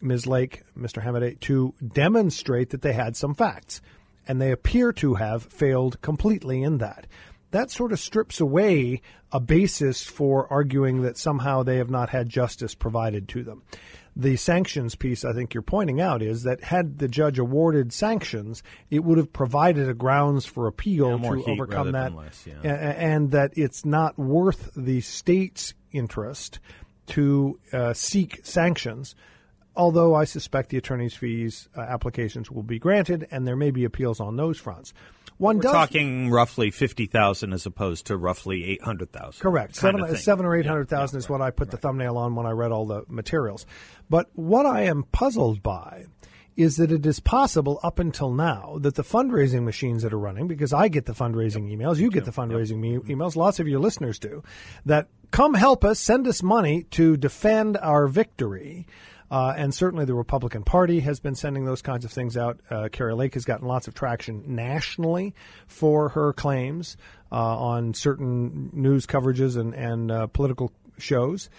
Ms. 0.00 0.26
Lake, 0.26 0.62
Mr. 0.78 1.02
Hamadeh, 1.02 1.40
to 1.40 1.74
demonstrate 1.92 2.70
that 2.70 2.82
they 2.82 2.92
had 2.92 3.16
some 3.16 3.34
facts 3.34 3.80
and 4.28 4.40
they 4.40 4.52
appear 4.52 4.92
to 4.92 5.14
have 5.14 5.44
failed 5.44 6.00
completely 6.02 6.62
in 6.62 6.78
that. 6.78 7.06
That 7.50 7.70
sort 7.70 7.92
of 7.92 7.98
strips 7.98 8.40
away 8.40 9.00
a 9.32 9.40
basis 9.40 10.04
for 10.04 10.50
arguing 10.52 11.02
that 11.02 11.16
somehow 11.16 11.62
they 11.62 11.76
have 11.76 11.90
not 11.90 12.10
had 12.10 12.28
justice 12.28 12.74
provided 12.74 13.28
to 13.28 13.42
them. 13.42 13.62
The 14.16 14.36
sanctions 14.36 14.96
piece, 14.96 15.24
I 15.24 15.32
think 15.32 15.54
you're 15.54 15.62
pointing 15.62 16.00
out, 16.00 16.22
is 16.22 16.42
that 16.42 16.64
had 16.64 16.98
the 16.98 17.06
judge 17.06 17.38
awarded 17.38 17.92
sanctions, 17.92 18.64
it 18.90 19.04
would 19.04 19.16
have 19.16 19.32
provided 19.32 19.88
a 19.88 19.94
grounds 19.94 20.44
for 20.44 20.66
appeal 20.66 21.20
yeah, 21.22 21.30
to 21.30 21.44
overcome 21.50 21.92
that, 21.92 22.14
less, 22.14 22.44
yeah. 22.44 22.72
and 22.72 23.30
that 23.30 23.52
it's 23.54 23.84
not 23.84 24.18
worth 24.18 24.70
the 24.76 25.00
state's 25.02 25.72
interest 25.92 26.58
to 27.06 27.60
uh, 27.72 27.92
seek 27.92 28.40
sanctions 28.44 29.14
although 29.78 30.14
I 30.14 30.24
suspect 30.24 30.68
the 30.68 30.76
attorney's 30.76 31.14
fees 31.14 31.68
uh, 31.74 31.80
applications 31.80 32.50
will 32.50 32.62
be 32.62 32.78
granted, 32.78 33.26
and 33.30 33.46
there 33.46 33.56
may 33.56 33.70
be 33.70 33.84
appeals 33.84 34.20
on 34.20 34.36
those 34.36 34.58
fronts. 34.58 34.92
One 35.38 35.56
We're 35.56 35.62
does, 35.62 35.72
talking 35.72 36.30
roughly 36.30 36.70
fifty 36.70 37.06
thousand 37.06 37.52
as 37.52 37.64
opposed 37.64 38.06
to 38.08 38.16
roughly 38.16 38.64
eight 38.64 38.82
hundred 38.82 39.12
thousand. 39.12 39.40
Correct, 39.40 39.76
seven, 39.76 40.16
seven 40.16 40.44
or 40.44 40.56
eight 40.56 40.66
hundred 40.66 40.88
thousand 40.88 41.16
yeah, 41.16 41.24
is 41.24 41.28
what 41.30 41.40
I 41.40 41.50
put 41.50 41.68
right. 41.68 41.70
the 41.70 41.76
thumbnail 41.78 42.18
on 42.18 42.34
when 42.34 42.44
I 42.44 42.50
read 42.50 42.72
all 42.72 42.86
the 42.86 43.04
materials. 43.08 43.64
But 44.10 44.28
what 44.34 44.66
I 44.66 44.82
am 44.82 45.04
puzzled 45.04 45.62
by 45.62 46.06
is 46.56 46.76
that 46.78 46.90
it 46.90 47.06
is 47.06 47.20
possible 47.20 47.78
up 47.84 48.00
until 48.00 48.32
now 48.32 48.78
that 48.80 48.96
the 48.96 49.04
fundraising 49.04 49.62
machines 49.62 50.02
that 50.02 50.12
are 50.12 50.18
running, 50.18 50.48
because 50.48 50.72
I 50.72 50.88
get 50.88 51.06
the 51.06 51.12
fundraising 51.12 51.70
yep. 51.70 51.78
emails, 51.78 51.98
you 51.98 52.10
get 52.10 52.24
the 52.24 52.32
fundraising 52.32 52.82
yep. 52.82 53.04
me- 53.04 53.14
emails, 53.14 53.36
lots 53.36 53.60
of 53.60 53.68
your 53.68 53.78
listeners 53.78 54.18
do, 54.18 54.42
that 54.84 55.06
come 55.30 55.54
help 55.54 55.84
us, 55.84 56.00
send 56.00 56.26
us 56.26 56.42
money 56.42 56.82
to 56.90 57.16
defend 57.16 57.76
our 57.76 58.08
victory. 58.08 58.88
Uh, 59.30 59.52
and 59.56 59.74
certainly 59.74 60.04
the 60.04 60.14
Republican 60.14 60.62
Party 60.62 61.00
has 61.00 61.20
been 61.20 61.34
sending 61.34 61.64
those 61.64 61.82
kinds 61.82 62.04
of 62.04 62.10
things 62.10 62.36
out. 62.36 62.60
Uh, 62.70 62.88
Kari 62.90 63.14
Lake 63.14 63.34
has 63.34 63.44
gotten 63.44 63.66
lots 63.66 63.86
of 63.86 63.94
traction 63.94 64.42
nationally 64.46 65.34
for 65.66 66.10
her 66.10 66.32
claims 66.32 66.96
uh, 67.30 67.36
on 67.36 67.94
certain 67.94 68.70
news 68.72 69.06
coverages 69.06 69.56
and, 69.58 69.74
and 69.74 70.10
uh, 70.10 70.26
political 70.28 70.72
shows. 70.96 71.50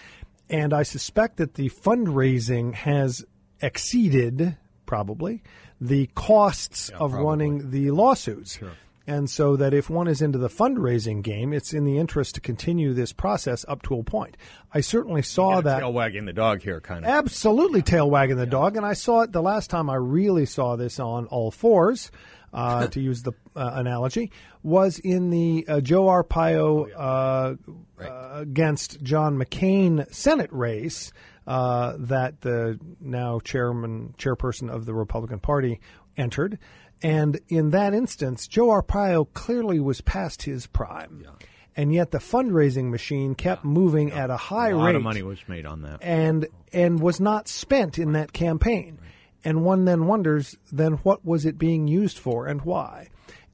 And 0.50 0.74
I 0.74 0.84
suspect 0.84 1.38
that 1.38 1.54
the 1.54 1.70
fundraising 1.70 2.74
has 2.74 3.24
exceeded, 3.62 4.58
probably, 4.86 5.44
the 5.80 6.08
costs 6.16 6.90
yeah, 6.90 6.98
of 6.98 7.12
probably. 7.12 7.28
running 7.28 7.72
the 7.72 7.92
lawsuits. 7.92 8.58
Sure. 8.58 8.72
And 9.10 9.28
so 9.28 9.56
that 9.56 9.74
if 9.74 9.90
one 9.90 10.08
is 10.08 10.22
into 10.22 10.38
the 10.38 10.50
fundraising 10.50 11.24
game, 11.24 11.52
it's 11.52 11.74
in 11.74 11.84
the 11.84 11.98
interest 11.98 12.36
to 12.36 12.42
continue 12.42 12.94
this 12.94 13.12
process 13.12 13.66
up 13.68 13.82
to 13.84 13.98
a 13.98 14.04
point. 14.04 14.38
I 14.72 14.82
certainly 14.82 15.24
saw 15.24 15.62
that 15.62 15.80
tail 15.80 15.92
wagging 15.92 16.26
the 16.26 16.34
dog 16.34 16.62
here, 16.62 16.80
kind 16.80 17.04
of 17.04 17.10
absolutely 17.10 17.82
tail 17.82 18.08
wagging 18.08 18.38
the 18.38 18.44
yeah. 18.44 18.52
dog, 18.52 18.78
and 18.78 18.86
I 18.86 18.94
saw 18.94 19.22
it 19.22 19.32
the 19.32 19.42
last 19.42 19.72
time 19.72 19.90
I 19.90 19.96
really 19.96 20.46
saw 20.46 20.76
this 20.76 21.00
on 21.00 21.26
all 21.26 21.50
fours. 21.50 22.12
Uh, 22.52 22.88
to 22.88 23.00
use 23.00 23.22
the 23.22 23.32
uh, 23.56 23.72
analogy, 23.76 24.32
was 24.64 24.98
in 24.98 25.30
the 25.30 25.66
uh, 25.68 25.82
Joe 25.82 26.06
Arpaio 26.06 26.90
oh, 26.92 27.00
uh, 27.00 27.56
right. 27.96 28.10
Uh, 28.10 28.40
against 28.42 29.04
John 29.04 29.38
McCain 29.38 30.12
Senate 30.12 30.52
race 30.52 31.14
uh, 31.46 31.94
that 32.00 32.42
the 32.42 32.80
now 33.00 33.40
chairman 33.40 34.16
chairperson 34.18 34.72
of 34.72 34.88
the 34.88 34.96
Republican 34.96 35.40
Party 35.40 35.80
entered. 36.18 36.58
And 37.02 37.40
in 37.48 37.70
that 37.70 37.94
instance, 37.94 38.48
Joe 38.48 38.68
Arpaio 38.68 39.28
clearly 39.34 39.80
was 39.80 40.02
past 40.02 40.44
his 40.44 40.68
prime. 40.68 41.22
Yeah. 41.24 41.32
And 41.76 41.94
yet 41.94 42.12
the 42.12 42.18
fundraising 42.18 42.90
machine 42.90 43.36
kept 43.36 43.64
yeah. 43.64 43.72
moving 43.72 44.10
yeah. 44.10 44.26
at 44.26 44.30
a 44.30 44.38
high 44.38 44.70
rate. 44.70 44.74
A 44.74 44.78
lot 44.78 44.86
rate 44.88 44.96
of 44.96 45.04
money 45.04 45.24
was 45.24 45.40
made 45.48 45.66
on 45.66 45.82
that. 45.84 46.00
And 46.02 46.48
and 46.74 47.00
was 47.00 47.20
not 47.20 47.48
spent 47.48 47.98
in 47.98 48.12
that 48.14 48.34
campaign. 48.34 48.98
Right. 49.00 49.10
And 49.46 49.64
one 49.64 49.86
then 49.86 50.06
wonders 50.06 50.58
then 50.72 50.94
what 51.04 51.24
was 51.26 51.46
it 51.46 51.58
being 51.58 51.88
used 51.88 52.18
for 52.18 52.48
and 52.48 52.62
why? 52.64 53.10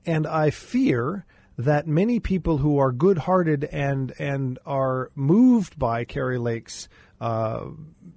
And 0.06 0.26
I 0.26 0.50
fear 0.50 1.26
that 1.58 1.88
many 1.88 2.20
people 2.20 2.58
who 2.58 2.80
are 2.80 2.92
good-hearted 2.92 3.64
and 3.66 4.12
and 4.18 4.60
are 4.66 5.12
moved 5.16 5.78
by 5.78 6.04
Kari 6.04 6.38
Lake's 6.38 6.90
uh, 7.22 7.66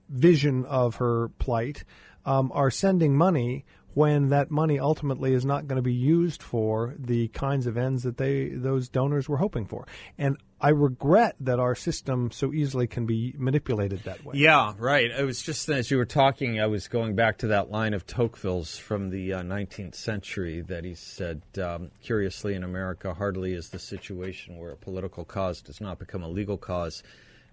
vision 0.08 0.64
of 0.64 0.96
her 0.96 1.28
plight 1.38 1.84
um, 2.24 2.50
are 2.54 2.70
sending 2.70 3.16
money 3.16 3.64
when 3.94 4.28
that 4.28 4.50
money 4.50 4.78
ultimately 4.78 5.32
is 5.32 5.44
not 5.44 5.66
going 5.66 5.76
to 5.76 5.82
be 5.82 5.92
used 5.92 6.42
for 6.42 6.94
the 6.98 7.28
kinds 7.28 7.66
of 7.66 7.76
ends 7.76 8.02
that 8.02 8.16
they 8.16 8.48
those 8.50 8.88
donors 8.88 9.28
were 9.28 9.38
hoping 9.38 9.66
for. 9.66 9.86
And 10.16 10.36
I 10.60 10.70
regret 10.70 11.36
that 11.40 11.60
our 11.60 11.76
system 11.76 12.30
so 12.32 12.52
easily 12.52 12.88
can 12.88 13.06
be 13.06 13.32
manipulated 13.38 14.02
that 14.04 14.24
way. 14.24 14.34
Yeah, 14.36 14.72
right. 14.76 15.08
It 15.10 15.24
was 15.24 15.40
just 15.40 15.68
as 15.68 15.90
you 15.90 15.96
were 15.96 16.04
talking, 16.04 16.60
I 16.60 16.66
was 16.66 16.88
going 16.88 17.14
back 17.14 17.38
to 17.38 17.48
that 17.48 17.70
line 17.70 17.94
of 17.94 18.06
Tocqueville's 18.06 18.76
from 18.76 19.10
the 19.10 19.34
uh, 19.34 19.42
19th 19.42 19.94
century 19.94 20.62
that 20.62 20.84
he 20.84 20.94
said, 20.94 21.42
um, 21.62 21.92
curiously, 22.02 22.54
in 22.54 22.64
America, 22.64 23.14
hardly 23.14 23.52
is 23.52 23.68
the 23.68 23.78
situation 23.78 24.58
where 24.58 24.72
a 24.72 24.76
political 24.76 25.24
cause 25.24 25.62
does 25.62 25.80
not 25.80 26.00
become 26.00 26.24
a 26.24 26.28
legal 26.28 26.58
cause 26.58 27.04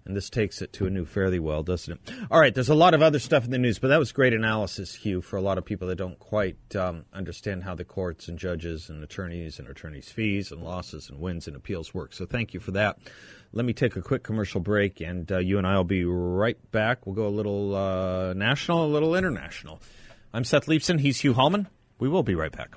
and 0.06 0.16
this 0.16 0.30
takes 0.30 0.62
it 0.62 0.72
to 0.74 0.86
a 0.86 0.90
new 0.90 1.06
fairly 1.06 1.40
well, 1.40 1.64
doesn't 1.64 1.94
it? 1.94 2.14
All 2.30 2.40
right, 2.40 2.54
there's 2.54 2.70
a 2.70 2.76
lot 2.76 2.94
of 2.94 3.02
other 3.02 3.20
stuff 3.20 3.44
in 3.44 3.52
the 3.52 3.58
news, 3.58 3.80
but 3.80 3.88
that 3.88 3.98
was 3.98 4.12
great 4.12 4.34
analysis, 4.34 4.94
Hugh, 4.94 5.22
for 5.22 5.38
a 5.38 5.42
lot 5.42 5.58
of 5.58 5.66
people 5.66 5.88
that 5.88 5.96
don't 5.96 6.20
quite 6.20 6.58
um, 6.76 7.06
understand 7.14 7.64
how 7.64 7.76
the 7.76 7.86
courts 7.86 8.28
and 8.28 8.38
judges 8.38 8.90
and 8.90 9.04
attorneys 9.04 9.58
and 9.60 9.68
attorneys' 9.68 10.10
fees 10.10 10.52
and 10.52 10.62
losses 10.64 11.10
and 11.10 11.20
wins 11.20 11.48
and 11.48 11.56
appeals 11.56 11.94
work. 11.94 12.14
So 12.14 12.26
thank 12.26 12.54
you 12.54 12.60
for 12.60 12.72
that. 12.72 13.00
Let 13.52 13.66
me 13.66 13.74
take 13.74 13.96
a 13.96 14.02
quick 14.02 14.24
commercial 14.24 14.62
break, 14.62 15.02
and 15.02 15.32
uh, 15.32 15.40
you 15.40 15.58
and 15.58 15.66
I 15.66 15.78
will 15.78 15.84
be 15.84 16.06
right 16.06 16.58
back. 16.72 17.06
We'll 17.06 17.16
go 17.16 17.28
a 17.28 17.30
little 17.30 17.76
uh, 17.76 18.34
national, 18.34 18.86
a 18.86 18.88
little 18.88 19.16
international. 19.16 19.82
I'm 20.34 20.44
Seth 20.44 20.68
Leibsohn. 20.68 21.00
He's 21.00 21.22
Hugh 21.22 21.34
Hallman. 21.34 21.68
We 21.98 22.10
will 22.10 22.24
be 22.24 22.36
right 22.36 22.52
back. 22.52 22.76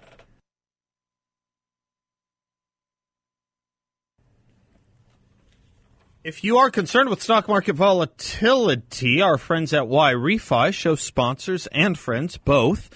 If 6.29 6.45
you 6.45 6.59
are 6.59 6.71
concerned 6.71 7.09
with 7.09 7.23
stock 7.23 7.49
market 7.49 7.75
volatility, 7.75 9.23
our 9.23 9.39
friends 9.39 9.73
at 9.73 9.85
YRefy 9.85 10.75
show 10.75 10.95
sponsors 10.95 11.67
and 11.69 11.99
friends 11.99 12.37
both. 12.37 12.91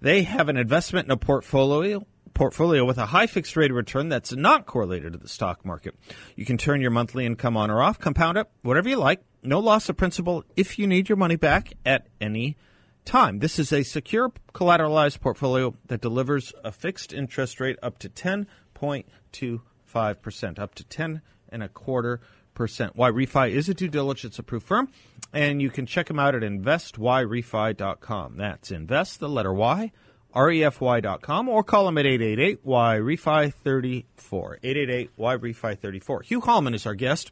They 0.00 0.22
have 0.22 0.48
an 0.48 0.56
investment 0.56 1.06
in 1.06 1.10
a 1.10 1.16
portfolio 1.16 2.06
portfolio 2.34 2.84
with 2.84 2.98
a 2.98 3.06
high 3.06 3.26
fixed 3.26 3.56
rate 3.56 3.72
return 3.72 4.08
that's 4.08 4.32
not 4.32 4.66
correlated 4.66 5.14
to 5.14 5.18
the 5.18 5.26
stock 5.26 5.66
market. 5.66 5.96
You 6.36 6.44
can 6.44 6.56
turn 6.56 6.80
your 6.80 6.92
monthly 6.92 7.26
income 7.26 7.56
on 7.56 7.68
or 7.68 7.82
off, 7.82 7.98
compound 7.98 8.38
it, 8.38 8.46
whatever 8.62 8.88
you 8.88 8.98
like. 8.98 9.22
No 9.42 9.58
loss 9.58 9.88
of 9.88 9.96
principal 9.96 10.44
if 10.54 10.78
you 10.78 10.86
need 10.86 11.08
your 11.08 11.16
money 11.16 11.34
back 11.34 11.72
at 11.84 12.06
any 12.20 12.56
time. 13.04 13.40
This 13.40 13.58
is 13.58 13.72
a 13.72 13.82
secure 13.82 14.30
collateralized 14.54 15.20
portfolio 15.20 15.74
that 15.86 16.00
delivers 16.00 16.52
a 16.62 16.70
fixed 16.70 17.12
interest 17.12 17.58
rate 17.58 17.76
up 17.82 17.98
to 17.98 18.08
10.25%, 18.08 20.58
up 20.60 20.76
to 20.76 20.84
10 20.84 21.22
and 21.50 21.62
a 21.62 21.68
quarter 21.68 22.20
percent. 22.58 22.94
Refi 22.96 23.50
is 23.50 23.70
a 23.70 23.74
due 23.74 23.88
diligence 23.88 24.38
approved 24.38 24.66
firm, 24.66 24.90
and 25.32 25.62
you 25.62 25.70
can 25.70 25.86
check 25.86 26.08
them 26.08 26.18
out 26.18 26.34
at 26.34 26.42
investyrefy.com. 26.42 28.36
That's 28.36 28.70
invest, 28.70 29.20
the 29.20 29.28
letter 29.28 29.54
Y, 29.54 29.92
refy.com, 30.34 31.48
or 31.48 31.62
call 31.62 31.86
them 31.86 31.96
at 31.96 32.04
888 32.04 32.66
YRefy 32.66 33.54
34. 33.54 34.58
888 34.62 35.16
YRefy 35.16 35.78
34. 35.78 36.22
Hugh 36.22 36.40
Hallman 36.40 36.74
is 36.74 36.84
our 36.84 36.94
guest, 36.94 37.30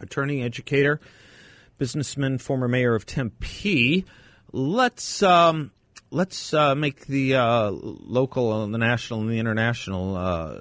attorney, 0.00 0.42
educator, 0.42 1.00
businessman, 1.78 2.38
former 2.38 2.66
mayor 2.66 2.96
of 2.96 3.06
Tempe. 3.06 4.04
Let's. 4.50 5.22
Um, 5.22 5.70
let's 6.10 6.52
uh, 6.52 6.74
make 6.74 7.06
the 7.06 7.36
uh, 7.36 7.70
local, 7.70 8.66
the 8.66 8.78
national, 8.78 9.20
and 9.20 9.30
the 9.30 9.38
international 9.38 10.16
uh, 10.16 10.58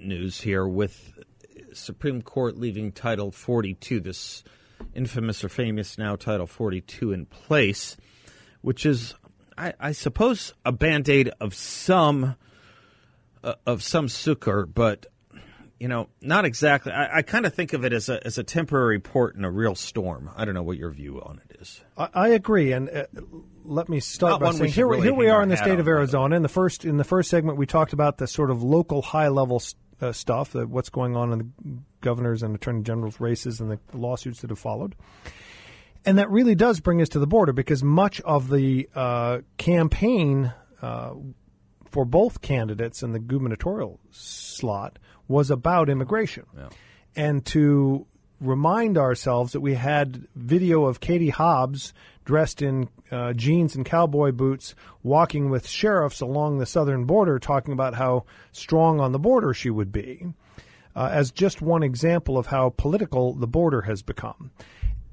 news 0.00 0.40
here 0.40 0.66
with 0.66 1.20
Supreme 1.80 2.22
Court 2.22 2.56
leaving 2.56 2.92
Title 2.92 3.30
42, 3.30 4.00
this 4.00 4.44
infamous 4.94 5.44
or 5.44 5.48
famous 5.48 5.98
now 5.98 6.16
Title 6.16 6.46
42 6.46 7.12
in 7.12 7.26
place, 7.26 7.96
which 8.62 8.86
is, 8.86 9.14
I, 9.56 9.74
I 9.78 9.92
suppose, 9.92 10.54
a 10.64 10.72
band 10.72 11.08
aid 11.08 11.30
of 11.40 11.54
some 11.54 12.36
uh, 13.42 13.54
of 13.66 13.82
some 13.82 14.08
succor, 14.08 14.66
but 14.66 15.06
you 15.80 15.88
know, 15.88 16.10
not 16.20 16.44
exactly. 16.44 16.92
I, 16.92 17.18
I 17.18 17.22
kind 17.22 17.46
of 17.46 17.54
think 17.54 17.72
of 17.72 17.86
it 17.86 17.94
as 17.94 18.10
a 18.10 18.24
as 18.24 18.36
a 18.36 18.44
temporary 18.44 19.00
port 19.00 19.34
in 19.34 19.46
a 19.46 19.50
real 19.50 19.74
storm. 19.74 20.30
I 20.36 20.44
don't 20.44 20.52
know 20.52 20.62
what 20.62 20.76
your 20.76 20.90
view 20.90 21.22
on 21.22 21.40
it 21.48 21.56
is. 21.58 21.80
I, 21.96 22.08
I 22.12 22.28
agree, 22.28 22.72
and 22.72 22.90
uh, 22.90 23.06
let 23.64 23.88
me 23.88 23.98
start 23.98 24.32
not 24.32 24.40
by 24.40 24.50
saying 24.52 24.72
here, 24.72 24.86
really 24.86 25.02
here 25.04 25.14
we 25.14 25.30
are 25.30 25.42
in 25.42 25.48
the 25.48 25.56
state 25.56 25.80
of 25.80 25.88
Arizona. 25.88 26.36
In 26.36 26.42
the 26.42 26.50
first 26.50 26.84
in 26.84 26.98
the 26.98 27.04
first 27.04 27.30
segment, 27.30 27.56
we 27.56 27.64
talked 27.64 27.94
about 27.94 28.18
the 28.18 28.26
sort 28.26 28.50
of 28.50 28.62
local 28.62 29.00
high 29.00 29.28
level 29.28 29.58
uh, 30.00 30.12
stuff, 30.12 30.54
uh, 30.56 30.66
what's 30.66 30.88
going 30.88 31.16
on 31.16 31.32
in 31.32 31.38
the 31.38 31.78
governors 32.00 32.42
and 32.42 32.54
attorney 32.54 32.82
generals 32.82 33.20
races 33.20 33.60
and 33.60 33.70
the 33.70 33.78
lawsuits 33.92 34.40
that 34.40 34.50
have 34.50 34.58
followed. 34.58 34.94
And 36.04 36.18
that 36.18 36.30
really 36.30 36.54
does 36.54 36.80
bring 36.80 37.02
us 37.02 37.10
to 37.10 37.18
the 37.18 37.26
border 37.26 37.52
because 37.52 37.82
much 37.82 38.20
of 38.22 38.48
the 38.48 38.88
uh, 38.94 39.40
campaign 39.58 40.52
uh, 40.80 41.12
for 41.90 42.04
both 42.04 42.40
candidates 42.40 43.02
in 43.02 43.12
the 43.12 43.18
gubernatorial 43.18 44.00
slot 44.10 44.98
was 45.28 45.50
about 45.50 45.90
immigration. 45.90 46.46
Yeah. 46.56 46.68
And 47.16 47.44
to 47.46 48.06
remind 48.40 48.96
ourselves 48.96 49.52
that 49.52 49.60
we 49.60 49.74
had 49.74 50.26
video 50.34 50.84
of 50.84 51.00
Katie 51.00 51.30
Hobbs 51.30 51.92
dressed 52.24 52.62
in 52.62 52.88
uh, 53.10 53.32
jeans 53.32 53.74
and 53.74 53.84
cowboy 53.84 54.32
boots, 54.32 54.74
walking 55.02 55.50
with 55.50 55.66
sheriffs 55.66 56.20
along 56.20 56.58
the 56.58 56.66
southern 56.66 57.04
border, 57.04 57.38
talking 57.38 57.72
about 57.72 57.94
how 57.94 58.24
strong 58.52 59.00
on 59.00 59.12
the 59.12 59.18
border 59.18 59.52
she 59.52 59.70
would 59.70 59.92
be, 59.92 60.26
uh, 60.94 61.08
as 61.12 61.30
just 61.30 61.62
one 61.62 61.82
example 61.82 62.38
of 62.38 62.46
how 62.46 62.70
political 62.76 63.34
the 63.34 63.46
border 63.46 63.82
has 63.82 64.02
become. 64.02 64.50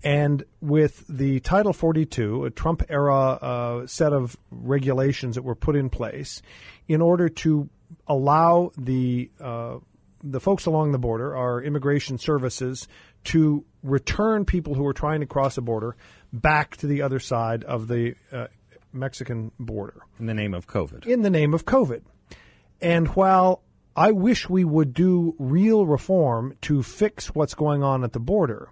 And 0.03 0.43
with 0.61 1.05
the 1.09 1.39
Title 1.39 1.73
42, 1.73 2.45
a 2.45 2.49
Trump 2.51 2.83
era 2.87 3.15
uh, 3.15 3.87
set 3.87 4.13
of 4.13 4.37
regulations 4.51 5.35
that 5.35 5.41
were 5.41 5.55
put 5.55 5.75
in 5.75 5.89
place 5.89 6.41
in 6.87 7.01
order 7.01 7.29
to 7.29 7.69
allow 8.07 8.71
the 8.77 9.31
uh, 9.39 9.77
the 10.23 10.39
folks 10.39 10.65
along 10.65 10.91
the 10.91 10.97
border, 10.97 11.35
our 11.35 11.61
immigration 11.61 12.17
services, 12.17 12.87
to 13.27 13.65
return 13.83 14.45
people 14.45 14.73
who 14.73 14.85
are 14.85 14.93
trying 14.93 15.19
to 15.19 15.25
cross 15.25 15.55
the 15.55 15.61
border 15.61 15.95
back 16.31 16.77
to 16.77 16.87
the 16.87 17.01
other 17.01 17.19
side 17.19 17.63
of 17.63 17.87
the 17.87 18.15
uh, 18.31 18.47
Mexican 18.93 19.51
border. 19.59 20.01
In 20.19 20.25
the 20.25 20.33
name 20.33 20.53
of 20.53 20.67
COVID. 20.67 21.05
In 21.05 21.21
the 21.21 21.29
name 21.29 21.53
of 21.53 21.65
COVID. 21.65 22.01
And 22.81 23.07
while 23.09 23.63
I 23.95 24.11
wish 24.11 24.49
we 24.49 24.63
would 24.63 24.93
do 24.93 25.35
real 25.39 25.85
reform 25.85 26.55
to 26.61 26.83
fix 26.83 27.27
what's 27.33 27.53
going 27.53 27.83
on 27.83 28.03
at 28.03 28.13
the 28.13 28.19
border, 28.19 28.69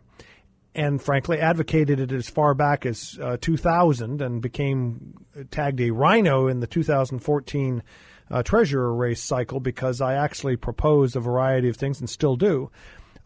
and 0.73 1.01
frankly 1.01 1.39
advocated 1.39 1.99
it 1.99 2.11
as 2.11 2.29
far 2.29 2.53
back 2.53 2.85
as 2.85 3.17
uh, 3.21 3.37
2000 3.39 4.21
and 4.21 4.41
became 4.41 5.13
tagged 5.49 5.79
a 5.79 5.91
rhino 5.91 6.47
in 6.47 6.59
the 6.59 6.67
2014 6.67 7.81
uh, 8.29 8.43
treasurer 8.43 8.93
race 8.93 9.21
cycle 9.21 9.61
because 9.61 10.01
I 10.01 10.15
actually 10.15 10.57
proposed 10.57 11.15
a 11.15 11.21
variety 11.21 11.69
of 11.69 11.77
things 11.77 12.01
and 12.01 12.09
still 12.09 12.35
do 12.35 12.69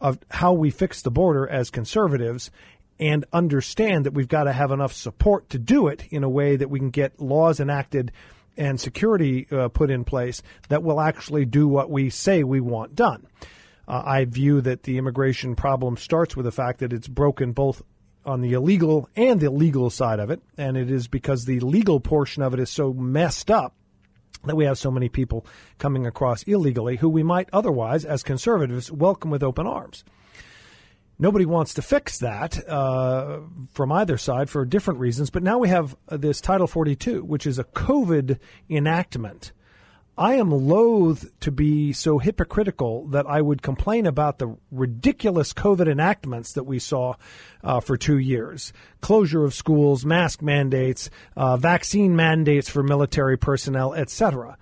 of 0.00 0.18
how 0.30 0.52
we 0.52 0.70
fix 0.70 1.02
the 1.02 1.10
border 1.10 1.48
as 1.48 1.70
conservatives 1.70 2.50
and 2.98 3.24
understand 3.32 4.04
that 4.06 4.14
we've 4.14 4.28
got 4.28 4.44
to 4.44 4.52
have 4.52 4.70
enough 4.70 4.92
support 4.92 5.48
to 5.50 5.58
do 5.58 5.88
it 5.88 6.04
in 6.10 6.22
a 6.22 6.28
way 6.28 6.56
that 6.56 6.70
we 6.70 6.78
can 6.78 6.90
get 6.90 7.20
laws 7.20 7.60
enacted 7.60 8.12
and 8.56 8.78
security 8.78 9.46
uh, 9.50 9.68
put 9.68 9.90
in 9.90 10.04
place 10.04 10.42
that 10.68 10.82
will 10.82 11.00
actually 11.00 11.44
do 11.44 11.66
what 11.66 11.90
we 11.90 12.10
say 12.10 12.42
we 12.42 12.60
want 12.60 12.94
done. 12.94 13.26
Uh, 13.88 14.02
I 14.04 14.24
view 14.26 14.60
that 14.60 14.82
the 14.82 14.98
immigration 14.98 15.56
problem 15.56 15.96
starts 15.96 16.36
with 16.36 16.44
the 16.44 16.52
fact 16.52 16.80
that 16.80 16.92
it's 16.92 17.08
broken 17.08 17.52
both 17.52 17.82
on 18.24 18.42
the 18.42 18.52
illegal 18.52 19.08
and 19.16 19.40
the 19.40 19.50
legal 19.50 19.88
side 19.88 20.20
of 20.20 20.30
it, 20.30 20.42
and 20.58 20.76
it 20.76 20.90
is 20.90 21.08
because 21.08 21.44
the 21.44 21.60
legal 21.60 22.00
portion 22.00 22.42
of 22.42 22.52
it 22.52 22.60
is 22.60 22.68
so 22.68 22.92
messed 22.92 23.50
up 23.50 23.74
that 24.44 24.56
we 24.56 24.64
have 24.64 24.78
so 24.78 24.90
many 24.90 25.08
people 25.08 25.46
coming 25.78 26.06
across 26.06 26.42
illegally 26.44 26.96
who 26.96 27.08
we 27.08 27.22
might 27.22 27.48
otherwise, 27.52 28.04
as 28.04 28.22
conservatives, 28.22 28.90
welcome 28.90 29.30
with 29.30 29.42
open 29.42 29.66
arms. 29.66 30.04
Nobody 31.18 31.44
wants 31.44 31.74
to 31.74 31.82
fix 31.82 32.18
that 32.20 32.66
uh, 32.66 33.40
from 33.74 33.92
either 33.92 34.16
side 34.16 34.48
for 34.48 34.64
different 34.64 35.00
reasons. 35.00 35.28
But 35.28 35.42
now 35.42 35.58
we 35.58 35.68
have 35.68 35.94
this 36.08 36.40
Title 36.40 36.66
42, 36.66 37.22
which 37.24 37.46
is 37.46 37.58
a 37.58 37.64
COVID 37.64 38.38
enactment. 38.70 39.52
I 40.20 40.34
am 40.34 40.50
loath 40.50 41.24
to 41.40 41.50
be 41.50 41.94
so 41.94 42.18
hypocritical 42.18 43.06
that 43.06 43.26
I 43.26 43.40
would 43.40 43.62
complain 43.62 44.04
about 44.04 44.38
the 44.38 44.54
ridiculous 44.70 45.54
COVID 45.54 45.90
enactments 45.90 46.52
that 46.52 46.64
we 46.64 46.78
saw 46.78 47.14
uh, 47.64 47.80
for 47.80 47.96
two 47.96 48.18
years 48.18 48.74
closure 49.00 49.46
of 49.46 49.54
schools, 49.54 50.04
mask 50.04 50.42
mandates, 50.42 51.08
uh, 51.36 51.56
vaccine 51.56 52.16
mandates 52.16 52.68
for 52.68 52.82
military 52.82 53.38
personnel, 53.38 53.94
etc. 53.94 54.58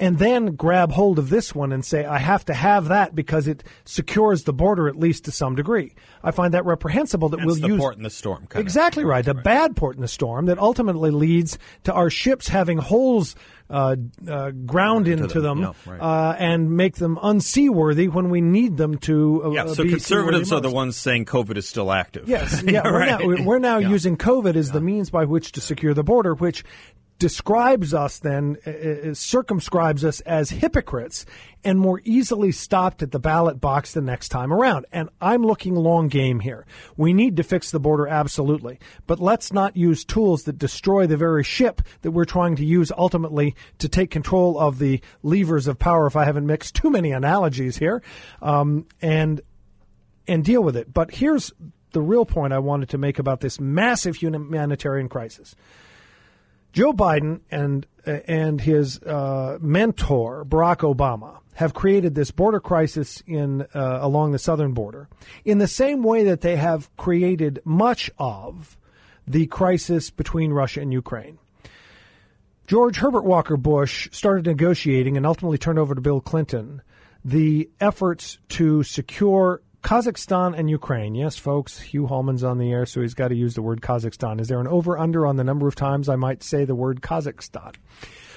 and 0.00 0.18
then 0.18 0.56
grab 0.56 0.90
hold 0.90 1.18
of 1.18 1.28
this 1.30 1.54
one 1.54 1.70
and 1.70 1.84
say, 1.84 2.04
I 2.04 2.18
have 2.18 2.44
to 2.46 2.54
have 2.54 2.88
that 2.88 3.14
because 3.14 3.46
it 3.46 3.62
secures 3.84 4.44
the 4.44 4.52
border 4.52 4.88
at 4.88 4.96
least 4.96 5.26
to 5.26 5.30
some 5.30 5.54
degree. 5.54 5.94
I 6.24 6.30
find 6.32 6.54
that 6.54 6.64
reprehensible 6.64 7.28
that 7.28 7.36
That's 7.36 7.46
we'll 7.46 7.54
the 7.56 7.68
use. 7.68 7.78
port 7.78 7.96
in 7.98 8.02
the 8.02 8.10
storm. 8.10 8.48
Exactly 8.54 9.04
right. 9.04 9.26
A 9.28 9.34
bad 9.34 9.76
port 9.76 9.94
in 9.96 10.02
the 10.02 10.08
storm 10.08 10.46
that 10.46 10.58
ultimately 10.58 11.10
leads 11.10 11.58
to 11.84 11.92
our 11.92 12.10
ships 12.10 12.48
having 12.48 12.78
holes 12.78 13.36
uh, 13.68 13.94
uh, 14.26 14.50
ground 14.50 15.06
into 15.06 15.40
them, 15.40 15.60
them, 15.60 15.74
yeah, 15.86 15.92
right. 15.92 16.00
uh, 16.00 16.34
and 16.38 16.76
make 16.76 16.96
them 16.96 17.16
unseaworthy 17.22 18.08
when 18.08 18.28
we 18.28 18.40
need 18.40 18.76
them 18.76 18.98
to. 18.98 19.42
Uh, 19.44 19.50
Yeah, 19.50 19.66
so 19.66 19.84
be 19.84 19.90
conservatives 19.90 20.50
are 20.52 20.60
the 20.60 20.70
ones 20.70 20.96
saying 20.96 21.26
COVID 21.26 21.56
is 21.56 21.68
still 21.68 21.92
active. 21.92 22.28
Yes, 22.28 22.62
yeah, 22.66 22.82
we're 22.84 22.98
right. 22.98 23.20
now, 23.20 23.44
we're 23.44 23.58
now 23.60 23.78
Yeah. 23.78 23.90
using 23.90 24.16
COVID 24.16 24.56
as 24.56 24.72
the 24.72 24.80
means 24.80 25.10
by 25.10 25.24
which 25.24 25.52
to 25.52 25.60
secure 25.60 25.94
the 25.94 26.02
border, 26.02 26.34
which 26.34 26.64
describes 27.20 27.92
us 27.92 28.18
then, 28.18 28.56
uh, 28.66 28.70
uh, 29.10 29.14
circumscribes 29.14 30.04
us 30.06 30.20
as 30.22 30.48
hypocrites 30.50 31.26
and 31.62 31.78
more 31.78 32.00
easily 32.02 32.50
stopped 32.50 33.02
at 33.02 33.12
the 33.12 33.18
ballot 33.18 33.60
box 33.60 33.92
the 33.92 34.00
next 34.00 34.30
time 34.30 34.50
around. 34.50 34.86
And 34.90 35.10
I'm 35.20 35.42
looking 35.42 35.76
long 35.76 36.08
game 36.08 36.40
here. 36.40 36.66
We 36.96 37.12
need 37.12 37.36
to 37.36 37.42
fix 37.42 37.70
the 37.70 37.78
border, 37.78 38.08
absolutely. 38.08 38.80
But 39.06 39.20
let's 39.20 39.52
not 39.52 39.76
use 39.76 40.02
tools 40.02 40.44
that 40.44 40.58
destroy 40.58 41.06
the 41.06 41.18
very 41.18 41.44
ship 41.44 41.82
that 42.00 42.12
we're 42.12 42.24
trying 42.24 42.56
to 42.56 42.64
use 42.64 42.90
ultimately 42.96 43.54
to 43.78 43.88
take 43.88 44.10
control 44.10 44.58
of 44.58 44.78
the 44.78 45.02
levers 45.22 45.68
of 45.68 45.78
power, 45.78 46.06
if 46.06 46.16
I 46.16 46.24
haven't 46.24 46.46
mixed 46.46 46.74
too 46.74 46.88
many 46.88 47.12
analogies 47.12 47.76
here. 47.76 48.02
Um, 48.40 48.86
and 49.02 49.42
and 50.26 50.42
deal 50.42 50.62
with 50.62 50.76
it. 50.76 50.94
But 50.94 51.10
here's 51.10 51.52
the 51.92 52.00
real 52.00 52.24
point 52.24 52.54
I 52.54 52.60
wanted 52.60 52.88
to 52.90 52.98
make 52.98 53.18
about 53.18 53.40
this 53.40 53.60
massive 53.60 54.16
humanitarian 54.16 55.08
crisis. 55.10 55.54
Joe 56.72 56.92
Biden 56.92 57.40
and 57.50 57.86
and 58.06 58.60
his 58.60 59.02
uh, 59.02 59.58
mentor 59.60 60.44
Barack 60.44 60.78
Obama 60.78 61.38
have 61.54 61.74
created 61.74 62.14
this 62.14 62.30
border 62.30 62.60
crisis 62.60 63.22
in 63.26 63.62
uh, 63.74 63.98
along 64.00 64.32
the 64.32 64.38
southern 64.38 64.72
border 64.72 65.08
in 65.44 65.58
the 65.58 65.68
same 65.68 66.02
way 66.02 66.24
that 66.24 66.40
they 66.40 66.56
have 66.56 66.94
created 66.96 67.60
much 67.64 68.10
of 68.18 68.78
the 69.26 69.46
crisis 69.46 70.10
between 70.10 70.52
Russia 70.52 70.80
and 70.80 70.92
Ukraine. 70.92 71.38
George 72.66 72.98
Herbert 72.98 73.24
Walker 73.24 73.56
Bush 73.56 74.08
started 74.12 74.46
negotiating 74.46 75.16
and 75.16 75.26
ultimately 75.26 75.58
turned 75.58 75.78
over 75.78 75.94
to 75.94 76.00
Bill 76.00 76.20
Clinton 76.20 76.82
the 77.24 77.68
efforts 77.80 78.38
to 78.48 78.82
secure 78.82 79.60
Kazakhstan 79.82 80.58
and 80.58 80.68
Ukraine. 80.68 81.14
Yes, 81.14 81.36
folks, 81.36 81.78
Hugh 81.78 82.06
Hallman's 82.06 82.44
on 82.44 82.58
the 82.58 82.70
air, 82.70 82.84
so 82.86 83.00
he's 83.00 83.14
got 83.14 83.28
to 83.28 83.34
use 83.34 83.54
the 83.54 83.62
word 83.62 83.80
Kazakhstan. 83.80 84.40
Is 84.40 84.48
there 84.48 84.60
an 84.60 84.66
over 84.66 84.98
under 84.98 85.26
on 85.26 85.36
the 85.36 85.44
number 85.44 85.66
of 85.66 85.74
times 85.74 86.08
I 86.08 86.16
might 86.16 86.42
say 86.42 86.64
the 86.64 86.74
word 86.74 87.00
Kazakhstan? 87.00 87.74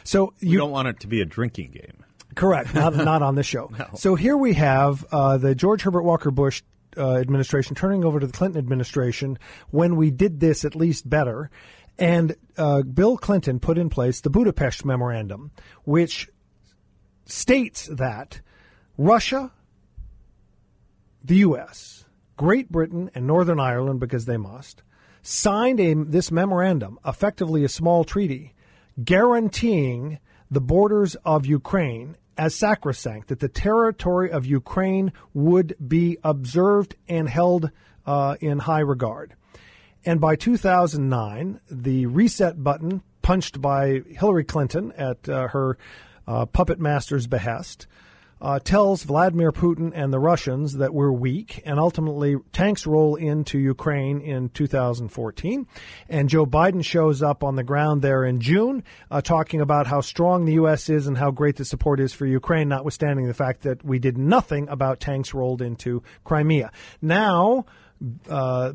So 0.03 0.33
You 0.39 0.51
you 0.51 0.57
don't 0.57 0.71
want 0.71 0.88
it 0.88 1.00
to 1.01 1.07
be 1.07 1.21
a 1.21 1.25
drinking 1.25 1.71
game. 1.71 2.03
Correct. 2.35 2.73
Not 2.73 2.95
not 2.95 3.21
on 3.21 3.35
this 3.35 3.45
show. 3.45 3.71
So 3.95 4.15
here 4.15 4.38
we 4.38 4.53
have 4.53 5.05
uh, 5.12 5.38
the 5.38 5.53
George 5.53 5.81
Herbert 5.83 6.03
Walker 6.03 6.31
Bush 6.31 6.63
uh, 6.97 7.15
administration 7.17 7.75
turning 7.75 8.03
over 8.03 8.19
to 8.19 8.27
the 8.27 8.33
Clinton 8.33 8.57
administration 8.57 9.38
when 9.69 9.95
we 9.95 10.12
did 10.12 10.39
this 10.39 10.65
at 10.65 10.75
least 10.75 11.09
better, 11.09 11.50
and 11.97 12.35
uh, 12.57 12.81
Bill 12.83 13.17
Clinton 13.17 13.59
put 13.59 13.77
in 13.77 13.89
place 13.89 14.21
the 14.21 14.29
Budapest 14.29 14.85
Memorandum, 14.85 15.51
which 15.83 16.29
states 17.25 17.88
that 17.91 18.41
Russia, 18.97 19.51
the 21.24 21.38
U.S., 21.38 22.06
Great 22.36 22.72
Britain, 22.72 23.10
and 23.15 23.25
Northern 23.25 23.60
Ireland, 23.60 24.00
because 24.00 24.25
they 24.25 24.38
must, 24.38 24.84
signed 25.22 25.80
a, 25.80 25.94
this 25.94 26.32
memorandum, 26.32 27.00
effectively 27.06 27.63
a 27.63 27.70
small 27.70 28.03
treaty, 28.03 28.53
guaranteeing 29.03 30.20
the 30.51 30.62
borders 30.62 31.15
of 31.24 31.46
Ukraine 31.46 32.18
as 32.38 32.56
sacrosanct, 32.56 33.27
that 33.27 33.39
the 33.39 33.48
territory 33.48 34.32
of 34.32 34.46
Ukraine 34.46 35.13
would 35.34 35.75
be 35.88 36.18
observed 36.24 36.96
and 37.08 37.30
held 37.30 37.70
uh, 38.06 38.36
in 38.42 38.60
high 38.60 38.80
regard. 38.80 39.36
And 40.06 40.20
by 40.20 40.36
2009, 40.36 41.62
the 41.70 42.06
reset 42.08 42.62
button 42.63 43.03
punched 43.22 43.62
by 43.62 44.01
Hillary 44.10 44.44
Clinton 44.44 44.92
at 44.98 45.30
uh, 45.30 45.48
her 45.50 45.77
uh, 46.27 46.46
puppet 46.46 46.80
master's 46.80 47.27
behest 47.27 47.88
uh, 48.43 48.59
tells 48.59 49.03
Vladimir 49.03 49.53
Putin 49.53 49.93
and 49.95 50.12
the 50.12 50.19
Russians 50.19 50.73
that 50.73 50.93
we're 50.93 51.13
weak, 51.13 51.62
and 51.65 51.79
ultimately 51.79 52.35
tanks 52.51 52.85
roll 52.85 53.15
into 53.15 53.57
Ukraine 53.57 54.19
in 54.19 54.50
2014. 54.50 55.65
And 56.09 56.29
Joe 56.29 56.45
Biden 56.45 56.83
shows 56.83 57.23
up 57.23 57.41
on 57.41 57.55
the 57.55 57.63
ground 57.63 58.01
there 58.01 58.25
in 58.25 58.41
June, 58.41 58.83
uh, 59.09 59.21
talking 59.21 59.62
about 59.62 59.88
how 59.88 60.01
strong 60.01 60.43
the 60.43 60.53
U.S. 60.53 60.89
is 60.89 61.07
and 61.07 61.17
how 61.17 61.31
great 61.31 61.55
the 61.55 61.63
support 61.63 62.01
is 62.01 62.12
for 62.13 62.25
Ukraine, 62.25 62.67
notwithstanding 62.67 63.27
the 63.27 63.33
fact 63.33 63.62
that 63.62 63.83
we 63.85 63.97
did 63.97 64.17
nothing 64.17 64.67
about 64.67 64.99
tanks 64.99 65.34
rolled 65.34 65.62
into 65.62 66.03
Crimea. 66.25 66.71
Now, 67.01 67.65
uh, 68.29 68.73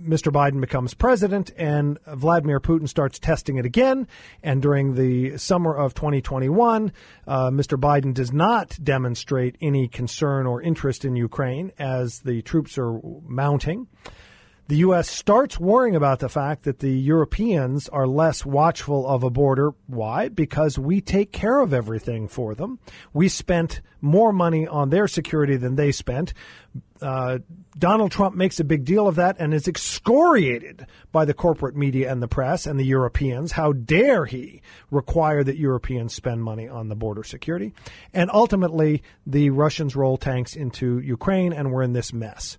Mr. 0.00 0.32
Biden 0.32 0.60
becomes 0.60 0.94
president 0.94 1.50
and 1.56 1.98
Vladimir 2.06 2.60
Putin 2.60 2.88
starts 2.88 3.18
testing 3.18 3.58
it 3.58 3.66
again. 3.66 4.06
And 4.42 4.62
during 4.62 4.94
the 4.94 5.36
summer 5.38 5.74
of 5.74 5.94
2021, 5.94 6.92
uh, 7.26 7.50
Mr. 7.50 7.78
Biden 7.78 8.14
does 8.14 8.32
not 8.32 8.78
demonstrate 8.82 9.56
any 9.60 9.88
concern 9.88 10.46
or 10.46 10.62
interest 10.62 11.04
in 11.04 11.16
Ukraine 11.16 11.72
as 11.78 12.20
the 12.20 12.42
troops 12.42 12.78
are 12.78 13.00
mounting. 13.26 13.86
The 14.70 14.86
U.S. 14.86 15.10
starts 15.10 15.58
worrying 15.58 15.96
about 15.96 16.20
the 16.20 16.28
fact 16.28 16.62
that 16.62 16.78
the 16.78 16.92
Europeans 16.92 17.88
are 17.88 18.06
less 18.06 18.46
watchful 18.46 19.04
of 19.04 19.24
a 19.24 19.28
border. 19.28 19.72
Why? 19.88 20.28
Because 20.28 20.78
we 20.78 21.00
take 21.00 21.32
care 21.32 21.58
of 21.58 21.74
everything 21.74 22.28
for 22.28 22.54
them. 22.54 22.78
We 23.12 23.28
spent 23.28 23.80
more 24.00 24.32
money 24.32 24.68
on 24.68 24.90
their 24.90 25.08
security 25.08 25.56
than 25.56 25.74
they 25.74 25.90
spent. 25.90 26.34
Uh, 27.02 27.38
Donald 27.76 28.12
Trump 28.12 28.36
makes 28.36 28.60
a 28.60 28.64
big 28.64 28.84
deal 28.84 29.08
of 29.08 29.16
that 29.16 29.38
and 29.40 29.52
is 29.52 29.66
excoriated 29.66 30.86
by 31.10 31.24
the 31.24 31.34
corporate 31.34 31.74
media 31.74 32.12
and 32.12 32.22
the 32.22 32.28
press 32.28 32.64
and 32.64 32.78
the 32.78 32.84
Europeans. 32.84 33.50
How 33.50 33.72
dare 33.72 34.24
he 34.24 34.62
require 34.92 35.42
that 35.42 35.58
Europeans 35.58 36.14
spend 36.14 36.44
money 36.44 36.68
on 36.68 36.88
the 36.88 36.94
border 36.94 37.24
security? 37.24 37.74
And 38.14 38.30
ultimately, 38.32 39.02
the 39.26 39.50
Russians 39.50 39.96
roll 39.96 40.16
tanks 40.16 40.54
into 40.54 41.00
Ukraine 41.00 41.52
and 41.52 41.72
we're 41.72 41.82
in 41.82 41.92
this 41.92 42.12
mess. 42.12 42.56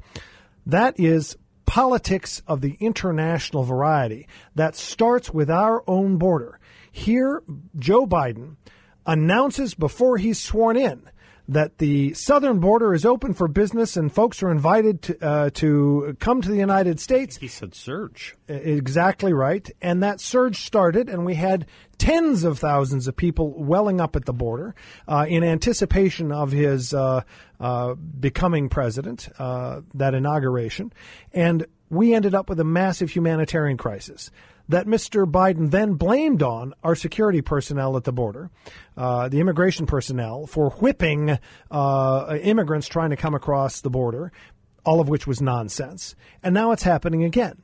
That 0.65 0.99
is 0.99 1.37
politics 1.71 2.41
of 2.47 2.59
the 2.59 2.75
international 2.81 3.63
variety 3.63 4.27
that 4.53 4.75
starts 4.75 5.33
with 5.33 5.49
our 5.49 5.81
own 5.87 6.17
border. 6.17 6.59
Here, 6.91 7.41
Joe 7.79 8.05
Biden 8.05 8.57
announces 9.05 9.73
before 9.73 10.17
he's 10.17 10.37
sworn 10.37 10.75
in 10.75 11.03
that 11.51 11.79
the 11.79 12.13
southern 12.13 12.59
border 12.59 12.93
is 12.93 13.05
open 13.05 13.33
for 13.33 13.49
business 13.49 13.97
and 13.97 14.11
folks 14.11 14.41
are 14.41 14.49
invited 14.49 15.01
to, 15.01 15.21
uh, 15.21 15.49
to 15.49 16.15
come 16.17 16.41
to 16.41 16.49
the 16.49 16.57
United 16.57 16.97
States. 16.97 17.35
He 17.35 17.49
said 17.49 17.75
surge. 17.75 18.37
Exactly 18.47 19.33
right. 19.33 19.69
And 19.81 20.01
that 20.01 20.21
surge 20.21 20.63
started, 20.63 21.09
and 21.09 21.25
we 21.25 21.35
had 21.35 21.65
tens 21.97 22.45
of 22.45 22.57
thousands 22.57 23.05
of 23.09 23.17
people 23.17 23.53
welling 23.61 23.99
up 23.99 24.15
at 24.15 24.23
the 24.23 24.31
border 24.31 24.73
uh, 25.09 25.25
in 25.27 25.43
anticipation 25.43 26.31
of 26.31 26.53
his 26.53 26.93
uh, 26.93 27.21
uh, 27.59 27.95
becoming 27.95 28.69
president, 28.69 29.27
uh, 29.37 29.81
that 29.93 30.13
inauguration. 30.13 30.93
And 31.33 31.65
we 31.89 32.13
ended 32.13 32.33
up 32.33 32.47
with 32.47 32.61
a 32.61 32.63
massive 32.63 33.09
humanitarian 33.09 33.75
crisis 33.75 34.31
that 34.71 34.87
Mr. 34.87 35.29
Biden 35.29 35.71
then 35.71 35.93
blamed 35.93 36.43
on 36.43 36.73
our 36.83 36.95
security 36.95 37.41
personnel 37.41 37.95
at 37.97 38.03
the 38.03 38.11
border, 38.11 38.49
uh, 38.97 39.29
the 39.29 39.39
immigration 39.39 39.85
personnel, 39.85 40.47
for 40.47 40.71
whipping 40.71 41.37
uh, 41.69 42.37
immigrants 42.41 42.87
trying 42.87 43.11
to 43.11 43.15
come 43.15 43.33
across 43.33 43.81
the 43.81 43.89
border, 43.89 44.31
all 44.85 44.99
of 44.99 45.09
which 45.09 45.27
was 45.27 45.41
nonsense. 45.41 46.15
And 46.43 46.53
now 46.53 46.71
it's 46.71 46.83
happening 46.83 47.23
again 47.23 47.61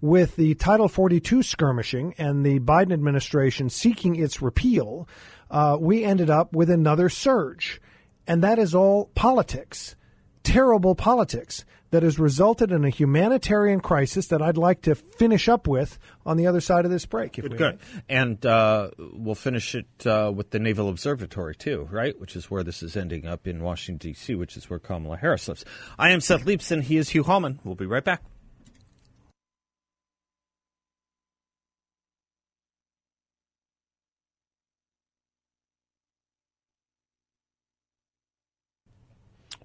with 0.00 0.36
the 0.36 0.54
Title 0.54 0.88
42 0.88 1.42
skirmishing 1.42 2.14
and 2.16 2.44
the 2.44 2.58
Biden 2.60 2.92
administration 2.92 3.68
seeking 3.68 4.16
its 4.16 4.40
repeal, 4.40 5.08
uh, 5.50 5.76
we 5.78 6.04
ended 6.04 6.30
up 6.30 6.54
with 6.54 6.70
another 6.70 7.08
surge. 7.08 7.80
And 8.26 8.42
that 8.42 8.58
is 8.58 8.74
all 8.74 9.10
politics, 9.14 9.96
terrible 10.42 10.94
politics 10.94 11.64
that 11.90 12.02
has 12.02 12.18
resulted 12.18 12.72
in 12.72 12.84
a 12.84 12.88
humanitarian 12.88 13.80
crisis 13.80 14.28
that 14.28 14.42
I'd 14.42 14.56
like 14.56 14.82
to 14.82 14.94
finish 14.94 15.48
up 15.48 15.66
with 15.66 15.98
on 16.24 16.36
the 16.36 16.46
other 16.46 16.60
side 16.60 16.84
of 16.84 16.90
this 16.90 17.06
break. 17.06 17.38
If 17.38 17.44
we 17.44 17.56
Good. 17.56 17.78
And 18.08 18.44
uh, 18.46 18.90
we'll 18.98 19.34
finish 19.34 19.74
it 19.74 20.06
uh, 20.06 20.32
with 20.34 20.50
the 20.50 20.58
Naval 20.58 20.88
Observatory, 20.88 21.56
too, 21.56 21.88
right? 21.90 22.18
Which 22.20 22.36
is 22.36 22.50
where 22.50 22.62
this 22.62 22.82
is 22.82 22.96
ending 22.96 23.26
up 23.26 23.46
in 23.46 23.62
Washington, 23.62 24.10
D.C., 24.10 24.34
which 24.34 24.56
is 24.56 24.70
where 24.70 24.78
Kamala 24.78 25.16
Harris 25.16 25.48
lives. 25.48 25.64
I 25.98 26.10
am 26.10 26.20
Seth 26.20 26.44
Leibsohn. 26.44 26.82
He 26.82 26.96
is 26.96 27.10
Hugh 27.10 27.24
Hallman. 27.24 27.60
We'll 27.64 27.74
be 27.74 27.86
right 27.86 28.04
back. 28.04 28.22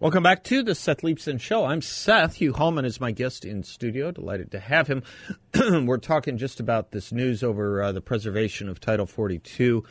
Welcome 0.06 0.22
back 0.22 0.44
to 0.44 0.62
the 0.62 0.76
Seth 0.76 1.02
Leibsohn 1.02 1.42
Show. 1.42 1.66
I'm 1.66 1.82
Seth. 1.82 2.36
Hugh 2.36 2.54
Hallman 2.54 2.86
is 2.86 3.02
my 3.02 3.10
guest 3.10 3.44
in 3.44 3.64
studio. 3.64 4.12
Delighted 4.12 4.52
to 4.52 4.60
have 4.60 4.88
him. 4.88 5.02
We're 5.88 5.98
talking 5.98 6.38
just 6.38 6.60
about 6.60 6.92
this 6.92 7.12
news 7.12 7.44
over 7.44 7.82
uh, 7.82 7.92
the 7.92 8.02
preservation 8.02 8.70
of 8.70 8.80
Title 8.80 9.08
42 9.08 9.84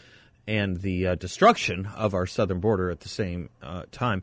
and 0.47 0.77
the 0.77 1.09
uh, 1.09 1.15
destruction 1.17 1.87
of 1.97 2.15
our 2.15 2.27
southern 2.27 2.61
border 2.61 2.91
at 2.91 3.01
the 3.01 3.09
same 3.09 3.51
uh, 3.61 3.87
time. 3.91 4.23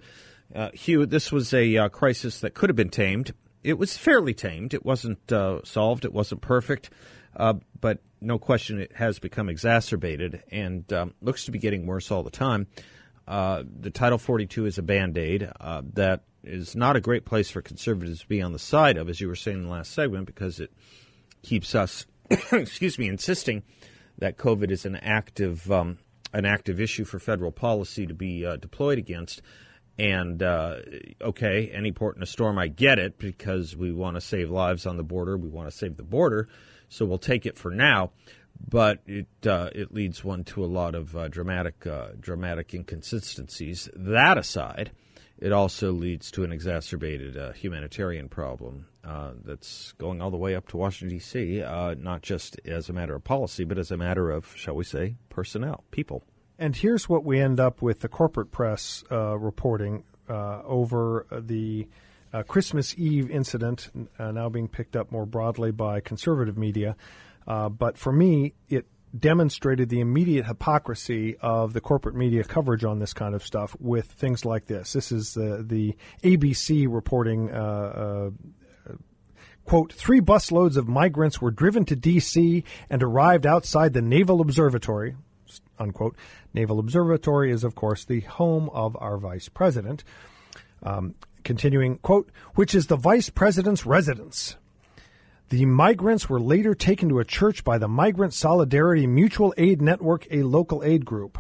Uh, 0.55 0.69
Hugh, 0.73 1.05
this 1.05 1.29
was 1.29 1.53
a 1.53 1.75
uh, 1.75 1.89
crisis 1.89 2.39
that 2.39 2.53
could 2.53 2.69
have 2.69 2.77
been 2.77 2.87
tamed. 2.87 3.33
It 3.61 3.77
was 3.77 3.97
fairly 3.97 4.33
tamed. 4.33 4.73
It 4.73 4.85
wasn't 4.85 5.29
uh, 5.29 5.59
solved. 5.65 6.05
It 6.05 6.13
wasn't 6.13 6.39
perfect, 6.39 6.89
but 7.35 7.99
no 8.21 8.39
question 8.39 8.79
it 8.79 8.93
has 8.95 9.19
become 9.19 9.49
exacerbated 9.49 10.41
and 10.53 10.93
um, 10.93 11.15
looks 11.21 11.43
to 11.45 11.51
be 11.51 11.59
getting 11.59 11.85
worse 11.85 12.11
all 12.11 12.23
the 12.23 12.31
time. 12.31 12.67
The 13.27 13.91
Title 13.93 14.17
42 14.17 14.65
is 14.65 14.77
a 14.77 14.83
band 14.83 15.17
aid 15.17 15.49
that 15.93 16.23
is 16.43 16.75
not 16.75 16.95
a 16.95 17.01
great 17.01 17.25
place 17.25 17.49
for 17.49 17.61
conservatives 17.61 18.21
to 18.21 18.27
be 18.27 18.41
on 18.41 18.53
the 18.53 18.59
side 18.59 18.97
of, 18.97 19.09
as 19.09 19.21
you 19.21 19.27
were 19.27 19.35
saying 19.35 19.57
in 19.57 19.63
the 19.63 19.69
last 19.69 19.91
segment, 19.91 20.25
because 20.25 20.59
it 20.59 20.71
keeps 21.43 21.75
us, 21.75 22.05
excuse 22.51 22.97
me, 22.97 23.07
insisting 23.07 23.63
that 24.17 24.37
COVID 24.37 24.71
is 24.71 24.85
an 24.85 24.95
active 24.95 25.71
um, 25.71 25.97
an 26.33 26.45
active 26.45 26.79
issue 26.79 27.03
for 27.03 27.19
federal 27.19 27.51
policy 27.51 28.07
to 28.07 28.13
be 28.13 28.45
uh, 28.45 28.55
deployed 28.55 28.97
against. 28.97 29.41
And 29.99 30.41
uh, 30.41 30.77
okay, 31.21 31.69
any 31.73 31.91
port 31.91 32.15
in 32.15 32.23
a 32.23 32.27
storm, 32.27 32.57
I 32.57 32.67
get 32.67 32.97
it 32.97 33.19
because 33.19 33.75
we 33.75 33.91
want 33.91 34.15
to 34.15 34.21
save 34.21 34.49
lives 34.49 34.85
on 34.85 34.97
the 34.97 35.03
border. 35.03 35.37
We 35.37 35.49
want 35.49 35.69
to 35.69 35.75
save 35.75 35.97
the 35.97 36.03
border, 36.03 36.47
so 36.89 37.05
we'll 37.05 37.17
take 37.17 37.45
it 37.45 37.57
for 37.57 37.71
now. 37.71 38.11
But 38.69 38.99
it 39.05 39.27
uh, 39.45 39.69
it 39.73 39.93
leads 39.93 40.23
one 40.23 40.43
to 40.45 40.63
a 40.63 40.67
lot 40.67 40.95
of 40.95 41.15
uh, 41.15 41.27
dramatic 41.27 41.85
uh, 41.87 42.09
dramatic 42.19 42.73
inconsistencies. 42.73 43.89
That 43.95 44.37
aside, 44.37 44.91
it 45.37 45.51
also 45.51 45.91
leads 45.91 46.31
to 46.31 46.43
an 46.43 46.51
exacerbated 46.51 47.37
uh, 47.37 47.53
humanitarian 47.53 48.29
problem 48.29 48.85
uh, 49.03 49.31
that's 49.43 49.93
going 49.93 50.21
all 50.21 50.29
the 50.29 50.37
way 50.37 50.55
up 50.55 50.67
to 50.69 50.77
Washington, 50.77 51.17
D.C., 51.17 51.61
uh, 51.63 51.95
not 51.97 52.21
just 52.21 52.59
as 52.65 52.87
a 52.89 52.93
matter 52.93 53.15
of 53.15 53.23
policy, 53.23 53.63
but 53.63 53.77
as 53.77 53.91
a 53.91 53.97
matter 53.97 54.29
of, 54.29 54.55
shall 54.55 54.75
we 54.75 54.83
say, 54.83 55.15
personnel, 55.29 55.83
people. 55.91 56.23
And 56.59 56.75
here's 56.75 57.09
what 57.09 57.25
we 57.25 57.39
end 57.39 57.59
up 57.59 57.81
with 57.81 58.01
the 58.01 58.07
corporate 58.07 58.51
press 58.51 59.03
reporting 59.09 60.03
over 60.29 61.25
the 61.31 61.87
Christmas 62.47 62.93
Eve 62.99 63.31
incident, 63.31 63.89
now 64.19 64.47
being 64.47 64.67
picked 64.67 64.95
up 64.95 65.11
more 65.11 65.25
broadly 65.25 65.71
by 65.71 65.99
conservative 66.01 66.59
media. 66.59 66.95
But 67.45 67.97
for 67.97 68.11
me, 68.11 68.53
it 68.69 68.85
demonstrated 69.17 69.89
the 69.89 69.99
immediate 69.99 70.45
hypocrisy 70.45 71.35
of 71.41 71.73
the 71.73 71.81
corporate 71.81 72.15
media 72.15 72.43
coverage 72.43 72.83
on 72.83 72.99
this 72.99 73.13
kind 73.13 73.35
of 73.35 73.43
stuff 73.43 73.75
with 73.79 74.05
things 74.05 74.45
like 74.45 74.67
this. 74.67 74.93
This 74.93 75.11
is 75.11 75.33
the 75.33 75.63
the 75.67 75.95
ABC 76.23 76.87
reporting. 76.89 77.51
Uh, 77.51 77.55
uh, 77.55 78.93
quote, 79.65 79.93
three 79.93 80.21
busloads 80.21 80.77
of 80.77 80.87
migrants 80.87 81.41
were 81.41 81.51
driven 81.51 81.85
to 81.85 81.95
D.C. 81.95 82.63
and 82.89 83.03
arrived 83.03 83.45
outside 83.45 83.93
the 83.93 84.01
Naval 84.01 84.41
Observatory, 84.41 85.15
unquote. 85.77 86.15
Naval 86.53 86.79
Observatory 86.79 87.51
is, 87.51 87.63
of 87.63 87.75
course, 87.75 88.05
the 88.05 88.21
home 88.21 88.69
of 88.73 88.97
our 88.99 89.17
vice 89.17 89.49
president. 89.49 90.03
Um, 90.83 91.15
continuing, 91.43 91.97
quote, 91.99 92.31
which 92.55 92.73
is 92.73 92.87
the 92.87 92.95
vice 92.95 93.29
president's 93.29 93.85
residence. 93.85 94.55
The 95.51 95.65
migrants 95.65 96.29
were 96.29 96.39
later 96.39 96.73
taken 96.73 97.09
to 97.09 97.19
a 97.19 97.25
church 97.25 97.65
by 97.65 97.77
the 97.77 97.89
Migrant 97.89 98.33
Solidarity 98.33 99.05
Mutual 99.05 99.53
Aid 99.57 99.81
Network, 99.81 100.25
a 100.31 100.43
local 100.43 100.81
aid 100.81 101.03
group. 101.03 101.37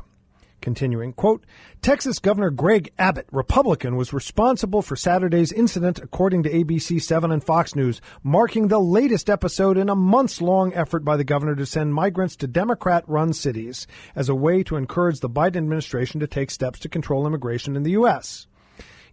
Continuing, 0.59 1.13
quote, 1.13 1.45
Texas 1.81 2.19
Governor 2.19 2.49
Greg 2.49 2.91
Abbott, 2.99 3.27
Republican, 3.31 3.95
was 3.95 4.11
responsible 4.11 4.81
for 4.81 4.97
Saturday's 4.97 5.53
incident, 5.53 5.97
according 5.97 6.43
to 6.43 6.49
ABC 6.49 7.01
7 7.01 7.31
and 7.31 7.41
Fox 7.41 7.73
News, 7.73 8.01
marking 8.21 8.67
the 8.67 8.81
latest 8.81 9.29
episode 9.29 9.77
in 9.77 9.87
a 9.87 9.95
months 9.95 10.41
long 10.41 10.73
effort 10.73 11.05
by 11.05 11.15
the 11.15 11.23
governor 11.23 11.55
to 11.55 11.65
send 11.65 11.93
migrants 11.93 12.35
to 12.35 12.47
Democrat 12.47 13.05
run 13.07 13.31
cities 13.31 13.87
as 14.13 14.27
a 14.27 14.35
way 14.35 14.61
to 14.61 14.75
encourage 14.75 15.21
the 15.21 15.29
Biden 15.29 15.55
administration 15.55 16.19
to 16.19 16.27
take 16.27 16.51
steps 16.51 16.79
to 16.79 16.89
control 16.89 17.25
immigration 17.25 17.77
in 17.77 17.83
the 17.83 17.91
U.S. 17.91 18.47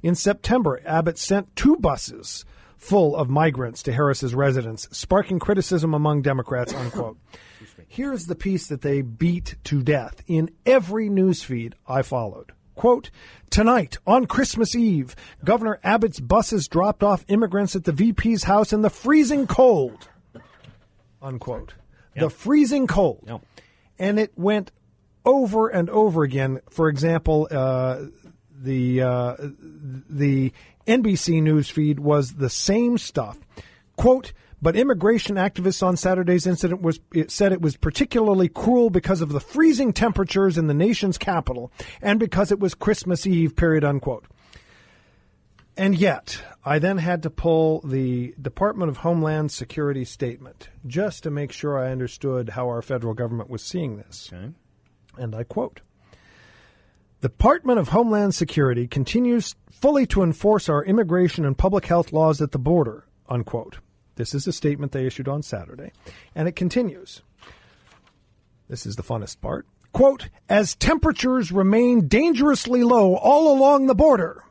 In 0.02 0.16
September, 0.16 0.80
Abbott 0.84 1.18
sent 1.18 1.54
two 1.54 1.76
buses 1.76 2.44
full 2.78 3.16
of 3.16 3.28
migrants 3.28 3.82
to 3.82 3.92
Harris's 3.92 4.34
residence, 4.34 4.88
sparking 4.92 5.38
criticism 5.38 5.92
among 5.92 6.22
Democrats, 6.22 6.72
unquote. 6.74 7.18
Here's 7.86 8.24
the 8.24 8.34
piece 8.34 8.68
that 8.68 8.82
they 8.82 9.02
beat 9.02 9.56
to 9.64 9.82
death 9.82 10.22
in 10.26 10.50
every 10.64 11.08
news 11.08 11.42
feed 11.42 11.74
I 11.86 12.02
followed. 12.02 12.52
Quote, 12.74 13.10
tonight 13.50 13.98
on 14.06 14.26
Christmas 14.26 14.76
Eve, 14.76 15.16
Governor 15.42 15.80
Abbott's 15.82 16.20
buses 16.20 16.68
dropped 16.68 17.02
off 17.02 17.24
immigrants 17.26 17.74
at 17.74 17.84
the 17.84 17.92
VP's 17.92 18.44
house 18.44 18.72
in 18.72 18.82
the 18.82 18.90
freezing 18.90 19.48
cold. 19.48 20.08
Unquote. 21.20 21.74
Yep. 22.14 22.24
The 22.24 22.30
freezing 22.30 22.86
cold. 22.86 23.24
Yep. 23.26 23.40
And 23.98 24.20
it 24.20 24.32
went 24.36 24.70
over 25.24 25.68
and 25.68 25.90
over 25.90 26.22
again. 26.22 26.60
For 26.70 26.88
example, 26.88 27.48
uh, 27.50 28.04
the 28.62 29.02
uh, 29.02 29.36
the 29.38 30.52
NBC 30.86 31.42
news 31.42 31.68
feed 31.70 32.00
was 32.00 32.34
the 32.34 32.50
same 32.50 32.98
stuff. 32.98 33.38
Quote, 33.96 34.32
but 34.60 34.76
immigration 34.76 35.36
activists 35.36 35.82
on 35.82 35.96
Saturday's 35.96 36.46
incident 36.46 36.82
was 36.82 37.00
it 37.12 37.30
said 37.30 37.52
it 37.52 37.60
was 37.60 37.76
particularly 37.76 38.48
cruel 38.48 38.90
because 38.90 39.20
of 39.20 39.30
the 39.30 39.40
freezing 39.40 39.92
temperatures 39.92 40.58
in 40.58 40.66
the 40.66 40.74
nation's 40.74 41.18
capital 41.18 41.70
and 42.02 42.18
because 42.18 42.50
it 42.50 42.58
was 42.58 42.74
Christmas 42.74 43.26
Eve, 43.26 43.54
period 43.54 43.84
unquote. 43.84 44.24
And 45.76 45.96
yet, 45.96 46.42
I 46.64 46.80
then 46.80 46.98
had 46.98 47.22
to 47.22 47.30
pull 47.30 47.80
the 47.82 48.34
Department 48.40 48.90
of 48.90 48.98
Homeland 48.98 49.52
Security 49.52 50.04
statement 50.04 50.70
just 50.88 51.22
to 51.22 51.30
make 51.30 51.52
sure 51.52 51.78
I 51.78 51.92
understood 51.92 52.50
how 52.50 52.66
our 52.66 52.82
federal 52.82 53.14
government 53.14 53.48
was 53.48 53.62
seeing 53.62 53.96
this. 53.96 54.28
Okay. 54.32 54.50
And 55.16 55.36
I 55.36 55.44
quote 55.44 55.82
the 57.20 57.28
Department 57.28 57.80
of 57.80 57.88
Homeland 57.88 58.34
Security 58.34 58.86
continues 58.86 59.56
fully 59.70 60.06
to 60.06 60.22
enforce 60.22 60.68
our 60.68 60.84
immigration 60.84 61.44
and 61.44 61.58
public 61.58 61.86
health 61.86 62.12
laws 62.12 62.40
at 62.40 62.52
the 62.52 62.58
border, 62.58 63.06
unquote. 63.28 63.78
This 64.14 64.34
is 64.34 64.46
a 64.46 64.52
statement 64.52 64.92
they 64.92 65.06
issued 65.06 65.26
on 65.28 65.42
Saturday. 65.42 65.92
And 66.34 66.46
it 66.46 66.54
continues. 66.56 67.22
This 68.68 68.86
is 68.86 68.96
the 68.96 69.02
funnest 69.02 69.40
part. 69.40 69.66
Quote, 69.92 70.28
as 70.48 70.76
temperatures 70.76 71.50
remain 71.50 72.06
dangerously 72.06 72.84
low 72.84 73.16
all 73.16 73.56
along 73.56 73.86
the 73.86 73.94
border, 73.94 74.44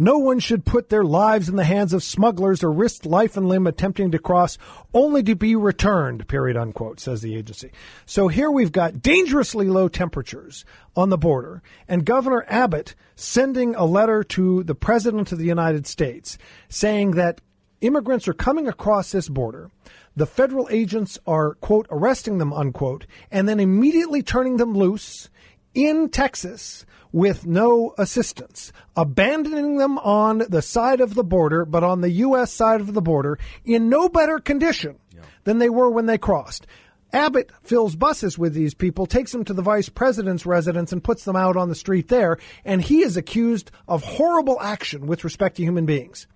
no 0.00 0.16
one 0.16 0.38
should 0.38 0.64
put 0.64 0.88
their 0.88 1.04
lives 1.04 1.50
in 1.50 1.56
the 1.56 1.64
hands 1.64 1.92
of 1.92 2.02
smugglers 2.02 2.64
or 2.64 2.72
risk 2.72 3.04
life 3.04 3.36
and 3.36 3.46
limb 3.46 3.66
attempting 3.66 4.10
to 4.10 4.18
cross 4.18 4.56
only 4.94 5.22
to 5.22 5.36
be 5.36 5.54
returned, 5.54 6.26
period, 6.26 6.56
unquote, 6.56 6.98
says 6.98 7.20
the 7.20 7.36
agency. 7.36 7.70
So 8.06 8.28
here 8.28 8.50
we've 8.50 8.72
got 8.72 9.02
dangerously 9.02 9.66
low 9.66 9.88
temperatures 9.88 10.64
on 10.96 11.10
the 11.10 11.18
border 11.18 11.62
and 11.86 12.06
Governor 12.06 12.46
Abbott 12.48 12.94
sending 13.14 13.74
a 13.74 13.84
letter 13.84 14.24
to 14.24 14.62
the 14.62 14.74
President 14.74 15.32
of 15.32 15.38
the 15.38 15.44
United 15.44 15.86
States 15.86 16.38
saying 16.70 17.10
that 17.12 17.42
immigrants 17.82 18.26
are 18.26 18.32
coming 18.32 18.68
across 18.68 19.12
this 19.12 19.28
border. 19.28 19.70
The 20.16 20.24
federal 20.24 20.66
agents 20.70 21.18
are, 21.26 21.56
quote, 21.56 21.86
arresting 21.90 22.38
them, 22.38 22.54
unquote, 22.54 23.06
and 23.30 23.46
then 23.46 23.60
immediately 23.60 24.22
turning 24.22 24.56
them 24.56 24.72
loose 24.72 25.28
in 25.74 26.08
Texas 26.08 26.86
with 27.12 27.46
no 27.46 27.94
assistance, 27.98 28.72
abandoning 28.96 29.78
them 29.78 29.98
on 29.98 30.38
the 30.48 30.62
side 30.62 31.00
of 31.00 31.14
the 31.14 31.24
border, 31.24 31.64
but 31.64 31.82
on 31.82 32.00
the 32.00 32.10
U.S. 32.10 32.52
side 32.52 32.80
of 32.80 32.94
the 32.94 33.02
border 33.02 33.38
in 33.64 33.88
no 33.88 34.08
better 34.08 34.38
condition 34.38 34.98
yeah. 35.14 35.22
than 35.44 35.58
they 35.58 35.70
were 35.70 35.90
when 35.90 36.06
they 36.06 36.18
crossed. 36.18 36.66
Abbott 37.12 37.50
fills 37.62 37.96
buses 37.96 38.38
with 38.38 38.54
these 38.54 38.74
people, 38.74 39.06
takes 39.06 39.32
them 39.32 39.44
to 39.44 39.52
the 39.52 39.62
vice 39.62 39.88
president's 39.88 40.46
residence, 40.46 40.92
and 40.92 41.02
puts 41.02 41.24
them 41.24 41.34
out 41.34 41.56
on 41.56 41.68
the 41.68 41.74
street 41.74 42.08
there, 42.08 42.38
and 42.64 42.82
he 42.82 43.02
is 43.02 43.16
accused 43.16 43.70
of 43.88 44.04
horrible 44.04 44.60
action 44.60 45.06
with 45.06 45.24
respect 45.24 45.56
to 45.56 45.64
human 45.64 45.86
beings. 45.86 46.28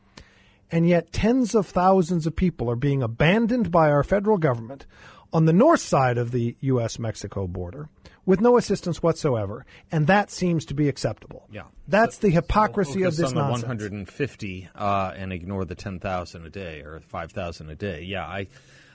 And 0.73 0.89
yet, 0.89 1.13
tens 1.13 1.55
of 1.55 1.67
thousands 1.67 2.27
of 2.27 2.35
people 2.35 2.69
are 2.69 2.77
being 2.77 3.03
abandoned 3.03 3.71
by 3.71 3.91
our 3.91 4.03
federal 4.03 4.39
government 4.39 4.87
on 5.33 5.45
the 5.45 5.53
north 5.53 5.81
side 5.81 6.19
of 6.19 6.33
the 6.33 6.57
U.S. 6.61 6.99
Mexico 6.99 7.47
border 7.47 7.89
with 8.27 8.41
no 8.41 8.57
assistance 8.57 9.03
whatsoever, 9.03 9.67
and 9.93 10.07
that 10.07 10.31
seems 10.31 10.65
to 10.67 10.75
be 10.75 10.89
acceptable. 10.89 11.49
Yeah, 11.53 11.65
that's 11.89 12.19
the 12.19 12.31
hypocrisy 12.31 13.03
so 13.03 13.09
of 13.09 13.17
this 13.17 13.29
on 13.31 13.35
nonsense. 13.35 13.63
The 13.63 13.67
150 13.69 14.69
uh, 14.75 15.13
and 15.17 15.33
ignore 15.33 15.65
the 15.65 15.75
10,000 15.75 16.47
a 16.47 16.51
day 16.51 16.81
or 16.81 17.01
5,000 17.01 17.71
a 17.71 17.75
day. 17.75 18.03
Yeah, 18.03 18.25
I, 18.25 18.49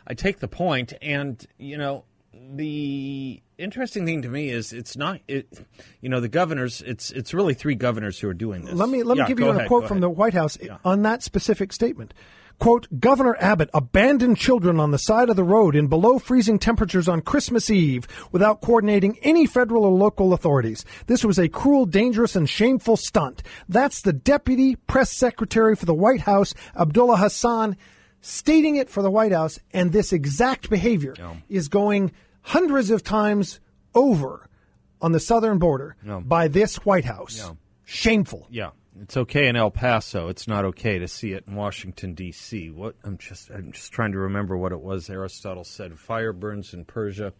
I 0.07 0.13
take 0.13 0.39
the 0.39 0.47
point, 0.47 0.93
and 1.01 1.45
you 1.57 1.77
know, 1.77 2.05
the 2.33 3.41
interesting 3.57 4.05
thing 4.05 4.21
to 4.21 4.29
me 4.29 4.49
is 4.49 4.71
it's 4.71 4.95
not 4.95 5.19
it, 5.27 5.47
you 6.01 6.09
know 6.09 6.19
the 6.19 6.29
governors 6.29 6.81
it's 6.85 7.11
it's 7.11 7.33
really 7.33 7.53
three 7.53 7.75
governors 7.75 8.19
who 8.19 8.29
are 8.29 8.33
doing 8.33 8.65
this. 8.65 8.73
Let 8.73 8.89
me 8.89 9.03
let 9.03 9.15
me 9.15 9.23
yeah, 9.23 9.27
give 9.27 9.39
you 9.39 9.49
ahead, 9.49 9.65
a 9.65 9.67
quote 9.67 9.87
from 9.87 9.99
the 9.99 10.09
White 10.09 10.33
House 10.33 10.57
yeah. 10.61 10.77
on 10.85 11.01
that 11.03 11.23
specific 11.23 11.73
statement. 11.73 12.13
Quote, 12.59 12.87
Governor 12.99 13.37
Abbott 13.39 13.69
abandoned 13.73 14.37
children 14.37 14.79
on 14.81 14.91
the 14.91 14.99
side 14.99 15.29
of 15.29 15.37
the 15.37 15.43
road 15.45 15.75
in 15.75 15.87
below 15.87 16.19
freezing 16.19 16.59
temperatures 16.59 17.07
on 17.07 17.21
Christmas 17.21 17.69
Eve 17.69 18.05
without 18.33 18.59
coordinating 18.61 19.17
any 19.21 19.45
federal 19.45 19.85
or 19.85 19.91
local 19.91 20.33
authorities. 20.33 20.83
This 21.07 21.23
was 21.23 21.39
a 21.39 21.47
cruel, 21.47 21.85
dangerous, 21.85 22.35
and 22.35 22.49
shameful 22.49 22.97
stunt. 22.97 23.41
That's 23.69 24.01
the 24.01 24.11
Deputy 24.13 24.75
Press 24.75 25.09
Secretary 25.09 25.73
for 25.75 25.85
the 25.85 25.93
White 25.93 26.21
House, 26.21 26.53
Abdullah 26.77 27.17
Hasan, 27.17 27.77
stating 28.19 28.75
it 28.75 28.89
for 28.89 29.01
the 29.01 29.11
White 29.11 29.31
House, 29.31 29.57
and 29.71 29.93
this 29.93 30.11
exact 30.11 30.69
behavior 30.69 31.15
is 31.47 31.69
going 31.69 32.11
hundreds 32.41 32.91
of 32.91 33.03
times 33.03 33.61
over 33.95 34.49
on 35.01 35.13
the 35.13 35.19
southern 35.21 35.59
border 35.59 35.95
No. 36.03 36.19
by 36.19 36.49
this 36.49 36.75
White 36.85 37.05
House. 37.05 37.37
No. 37.39 37.57
Shameful. 37.85 38.47
Yeah, 38.51 38.71
it's 39.01 39.17
okay 39.17 39.47
in 39.47 39.55
El 39.55 39.71
Paso. 39.71 40.27
It's 40.27 40.47
not 40.47 40.65
okay 40.65 40.99
to 40.99 41.07
see 41.07 41.33
it 41.33 41.45
in 41.47 41.55
Washington 41.55 42.13
D.C. 42.13 42.69
What 42.71 42.95
I'm 43.03 43.17
just 43.17 43.49
I'm 43.49 43.71
just 43.71 43.91
trying 43.91 44.11
to 44.11 44.19
remember 44.19 44.57
what 44.57 44.71
it 44.71 44.81
was. 44.81 45.09
Aristotle 45.09 45.63
said, 45.63 45.99
"Fire 45.99 46.33
burns 46.33 46.73
in 46.73 46.85
Persia." 46.85 47.33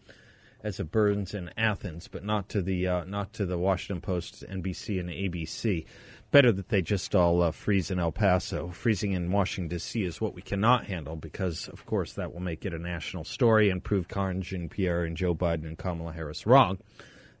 As 0.62 0.78
it 0.78 0.90
burns 0.90 1.32
in 1.32 1.50
Athens, 1.56 2.06
but 2.06 2.22
not 2.22 2.50
to 2.50 2.60
the 2.60 2.86
uh, 2.86 3.04
not 3.04 3.32
to 3.34 3.46
the 3.46 3.56
Washington 3.56 4.02
Post, 4.02 4.44
NBC, 4.46 5.00
and 5.00 5.08
ABC. 5.08 5.86
Better 6.30 6.52
that 6.52 6.68
they 6.68 6.82
just 6.82 7.14
all 7.14 7.42
uh, 7.42 7.50
freeze 7.50 7.90
in 7.90 7.98
El 7.98 8.12
Paso. 8.12 8.68
Freezing 8.68 9.12
in 9.12 9.32
Washington 9.32 9.74
D.C. 9.74 10.04
is 10.04 10.20
what 10.20 10.34
we 10.34 10.42
cannot 10.42 10.84
handle 10.84 11.16
because, 11.16 11.66
of 11.68 11.86
course, 11.86 12.12
that 12.12 12.34
will 12.34 12.40
make 12.40 12.66
it 12.66 12.74
a 12.74 12.78
national 12.78 13.24
story 13.24 13.70
and 13.70 13.82
prove 13.82 14.06
Karine 14.06 14.42
Jean-Pierre 14.42 15.04
and 15.04 15.16
Joe 15.16 15.34
Biden 15.34 15.66
and 15.66 15.78
Kamala 15.78 16.12
Harris 16.12 16.46
wrong 16.46 16.78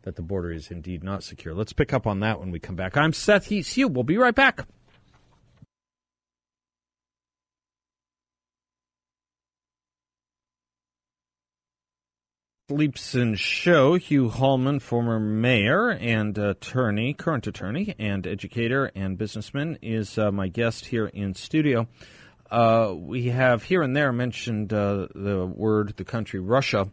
that 0.02 0.16
the 0.16 0.22
border 0.22 0.52
is 0.52 0.70
indeed 0.70 1.04
not 1.04 1.22
secure. 1.22 1.54
Let's 1.54 1.72
pick 1.72 1.92
up 1.92 2.06
on 2.06 2.20
that 2.20 2.40
when 2.40 2.50
we 2.50 2.58
come 2.58 2.76
back. 2.76 2.96
I'm 2.96 3.12
Seth 3.12 3.46
Hugh. 3.46 3.88
We'll 3.88 4.04
be 4.04 4.16
right 4.16 4.34
back. 4.34 4.66
Leibsohn 12.70 13.36
Show. 13.36 13.94
Hugh 13.96 14.28
Hallman, 14.28 14.78
former 14.78 15.18
mayor 15.18 15.90
and 15.90 16.38
attorney, 16.38 17.14
current 17.14 17.46
attorney 17.46 17.94
and 17.98 18.26
educator 18.26 18.92
and 18.94 19.18
businessman, 19.18 19.76
is 19.82 20.16
uh, 20.16 20.30
my 20.30 20.46
guest 20.46 20.86
here 20.86 21.06
in 21.06 21.34
studio. 21.34 21.88
Uh, 22.50 22.94
we 22.96 23.28
have 23.28 23.64
here 23.64 23.82
and 23.82 23.96
there 23.96 24.12
mentioned 24.12 24.72
uh, 24.72 25.08
the 25.14 25.46
word, 25.46 25.94
the 25.96 26.04
country, 26.04 26.40
Russia, 26.40 26.88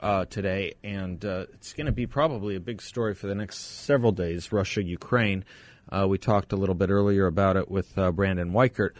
uh, 0.00 0.24
today, 0.26 0.74
and 0.82 1.24
uh, 1.24 1.46
it's 1.54 1.72
going 1.72 1.86
to 1.86 1.92
be 1.92 2.06
probably 2.06 2.56
a 2.56 2.60
big 2.60 2.82
story 2.82 3.14
for 3.14 3.26
the 3.26 3.34
next 3.34 3.58
several 3.84 4.12
days 4.12 4.52
Russia, 4.52 4.82
Ukraine. 4.82 5.44
Uh, 5.90 6.06
we 6.08 6.18
talked 6.18 6.52
a 6.52 6.56
little 6.56 6.74
bit 6.74 6.90
earlier 6.90 7.26
about 7.26 7.56
it 7.56 7.70
with 7.70 7.94
Brandon 7.94 8.52
Weichert. 8.52 8.92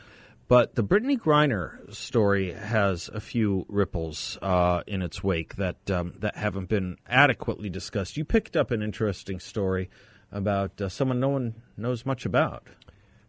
But 0.46 0.74
the 0.74 0.84
Brittney 0.84 1.18
Griner 1.18 1.92
story 1.94 2.52
has 2.52 3.08
a 3.08 3.20
few 3.20 3.64
ripples 3.68 4.38
uh, 4.42 4.82
in 4.86 5.00
its 5.00 5.24
wake 5.24 5.56
that 5.56 5.90
um, 5.90 6.12
that 6.18 6.36
haven't 6.36 6.68
been 6.68 6.98
adequately 7.08 7.70
discussed. 7.70 8.18
You 8.18 8.24
picked 8.26 8.54
up 8.54 8.70
an 8.70 8.82
interesting 8.82 9.40
story 9.40 9.88
about 10.30 10.78
uh, 10.80 10.90
someone 10.90 11.18
no 11.18 11.30
one 11.30 11.54
knows 11.78 12.04
much 12.04 12.26
about. 12.26 12.66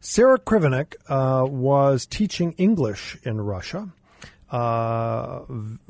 Sarah 0.01 0.39
Krivanek 0.39 0.95
uh, 1.07 1.45
was 1.47 2.05
teaching 2.05 2.51
English 2.57 3.17
in 3.23 3.39
Russia 3.39 3.93
uh, 4.51 5.39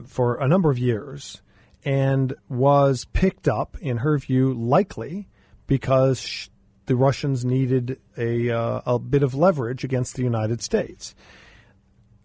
for 0.05 0.35
a 0.35 0.47
number 0.47 0.69
of 0.69 0.77
years 0.77 1.41
and 1.85 2.33
was 2.49 3.05
picked 3.13 3.47
up, 3.47 3.77
in 3.79 3.97
her 3.97 4.17
view, 4.17 4.53
likely 4.53 5.29
because 5.67 6.49
the 6.87 6.95
Russians 6.95 7.45
needed 7.45 7.99
a, 8.17 8.49
uh, 8.49 8.81
a 8.85 8.99
bit 8.99 9.23
of 9.23 9.35
leverage 9.35 9.83
against 9.83 10.15
the 10.15 10.23
United 10.23 10.61
States. 10.61 11.15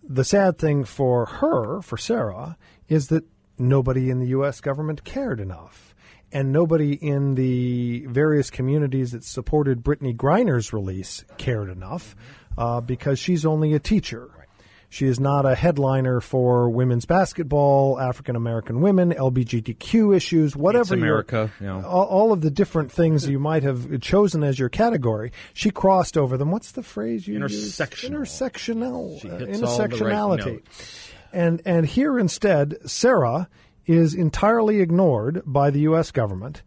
The 0.02 0.24
sad 0.24 0.58
thing 0.58 0.84
for 0.84 1.26
her, 1.26 1.82
for 1.82 1.96
Sarah, 1.96 2.56
is 2.88 3.08
that 3.08 3.24
nobody 3.58 4.10
in 4.10 4.18
the 4.18 4.28
U.S. 4.28 4.60
government 4.60 5.04
cared 5.04 5.40
enough. 5.40 5.94
And 6.32 6.52
nobody 6.52 6.94
in 6.94 7.34
the 7.34 8.06
various 8.06 8.50
communities 8.50 9.12
that 9.12 9.24
supported 9.24 9.82
Brittney 9.82 10.16
Griner's 10.16 10.72
release 10.72 11.24
cared 11.38 11.68
enough 11.68 12.14
uh, 12.56 12.80
because 12.80 13.18
she's 13.18 13.44
only 13.44 13.74
a 13.74 13.80
teacher. 13.80 14.39
She 14.92 15.06
is 15.06 15.20
not 15.20 15.46
a 15.46 15.54
headliner 15.54 16.20
for 16.20 16.68
women's 16.68 17.04
basketball, 17.04 18.00
African 18.00 18.34
American 18.34 18.80
women, 18.80 19.12
LGBTQ 19.12 20.16
issues, 20.16 20.56
whatever. 20.56 20.82
It's 20.82 20.90
America, 20.90 21.52
you 21.60 21.66
know. 21.66 21.86
all, 21.86 22.06
all, 22.06 22.32
of 22.32 22.40
the 22.40 22.50
different 22.50 22.90
things 22.90 23.28
you 23.28 23.38
might 23.38 23.62
have 23.62 24.00
chosen 24.00 24.42
as 24.42 24.58
your 24.58 24.68
category. 24.68 25.30
She 25.54 25.70
crossed 25.70 26.18
over 26.18 26.36
them. 26.36 26.50
What's 26.50 26.72
the 26.72 26.82
phrase 26.82 27.28
you 27.28 27.38
Intersectional. 27.38 28.10
use? 28.10 28.40
Intersectional. 28.40 29.24
Uh, 29.24 29.46
hits 29.46 29.62
all 29.62 29.76
the 29.76 29.82
right 29.82 29.90
intersectionality. 29.90 30.46
notes. 30.46 31.10
and 31.32 31.62
and 31.64 31.86
here 31.86 32.18
instead, 32.18 32.76
Sarah 32.84 33.48
is 33.86 34.12
entirely 34.12 34.80
ignored 34.80 35.42
by 35.46 35.70
the 35.70 35.80
U.S. 35.82 36.10
government, 36.10 36.62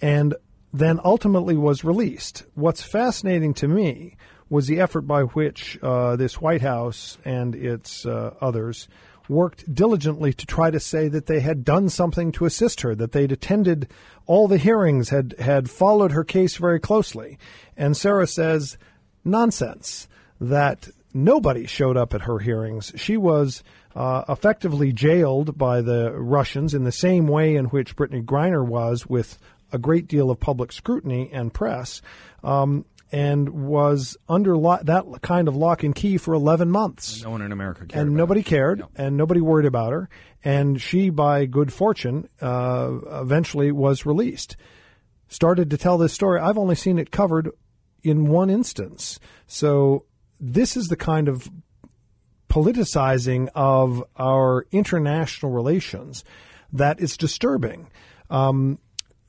and 0.00 0.32
then 0.72 1.00
ultimately 1.04 1.56
was 1.56 1.82
released. 1.82 2.44
What's 2.54 2.84
fascinating 2.84 3.52
to 3.54 3.66
me 3.66 4.16
was 4.54 4.68
the 4.68 4.78
effort 4.78 5.00
by 5.00 5.22
which 5.22 5.76
uh, 5.82 6.14
this 6.14 6.40
White 6.40 6.62
House 6.62 7.18
and 7.24 7.56
its 7.56 8.06
uh, 8.06 8.32
others 8.40 8.86
worked 9.28 9.74
diligently 9.74 10.32
to 10.32 10.46
try 10.46 10.70
to 10.70 10.78
say 10.78 11.08
that 11.08 11.26
they 11.26 11.40
had 11.40 11.64
done 11.64 11.88
something 11.88 12.30
to 12.30 12.44
assist 12.44 12.82
her, 12.82 12.94
that 12.94 13.10
they'd 13.10 13.32
attended 13.32 13.88
all 14.26 14.46
the 14.46 14.56
hearings, 14.56 15.08
had 15.08 15.34
had 15.40 15.68
followed 15.68 16.12
her 16.12 16.22
case 16.22 16.56
very 16.56 16.78
closely. 16.78 17.36
And 17.76 17.96
Sarah 17.96 18.28
says, 18.28 18.78
nonsense, 19.24 20.06
that 20.40 20.88
nobody 21.12 21.66
showed 21.66 21.96
up 21.96 22.14
at 22.14 22.22
her 22.22 22.38
hearings. 22.38 22.92
She 22.94 23.16
was 23.16 23.64
uh, 23.96 24.22
effectively 24.28 24.92
jailed 24.92 25.58
by 25.58 25.80
the 25.80 26.12
Russians 26.12 26.74
in 26.74 26.84
the 26.84 26.92
same 26.92 27.26
way 27.26 27.56
in 27.56 27.64
which 27.66 27.96
Brittney 27.96 28.24
Griner 28.24 28.64
was, 28.64 29.04
with 29.04 29.36
a 29.72 29.78
great 29.78 30.06
deal 30.06 30.30
of 30.30 30.38
public 30.38 30.70
scrutiny 30.70 31.28
and 31.32 31.52
press. 31.52 32.02
Um, 32.44 32.84
and 33.14 33.48
was 33.50 34.16
under 34.28 34.56
lo- 34.56 34.80
that 34.82 35.04
kind 35.22 35.46
of 35.46 35.54
lock 35.54 35.84
and 35.84 35.94
key 35.94 36.16
for 36.16 36.34
11 36.34 36.68
months. 36.68 37.22
No 37.22 37.30
one 37.30 37.42
in 37.42 37.52
America 37.52 37.86
cared. 37.86 38.06
And 38.08 38.16
nobody 38.16 38.40
it. 38.40 38.46
cared, 38.46 38.80
No. 38.80 38.88
and 38.96 39.16
nobody 39.16 39.40
worried 39.40 39.66
about 39.66 39.92
her. 39.92 40.08
And 40.42 40.80
she, 40.80 41.10
by 41.10 41.46
good 41.46 41.72
fortune, 41.72 42.28
uh, 42.42 42.90
eventually 43.22 43.70
was 43.70 44.04
released. 44.04 44.56
Started 45.28 45.70
to 45.70 45.76
tell 45.78 45.96
this 45.96 46.12
story. 46.12 46.40
I've 46.40 46.58
only 46.58 46.74
seen 46.74 46.98
it 46.98 47.10
covered 47.12 47.50
in 48.02 48.26
one 48.26 48.50
instance. 48.50 49.20
So 49.46 50.06
this 50.40 50.76
is 50.76 50.88
the 50.88 50.96
kind 50.96 51.28
of 51.28 51.48
politicizing 52.48 53.48
of 53.54 54.02
our 54.16 54.66
international 54.70 55.52
relations 55.52 56.24
that 56.72 57.00
is 57.00 57.16
disturbing. 57.16 57.88
Um, 58.30 58.78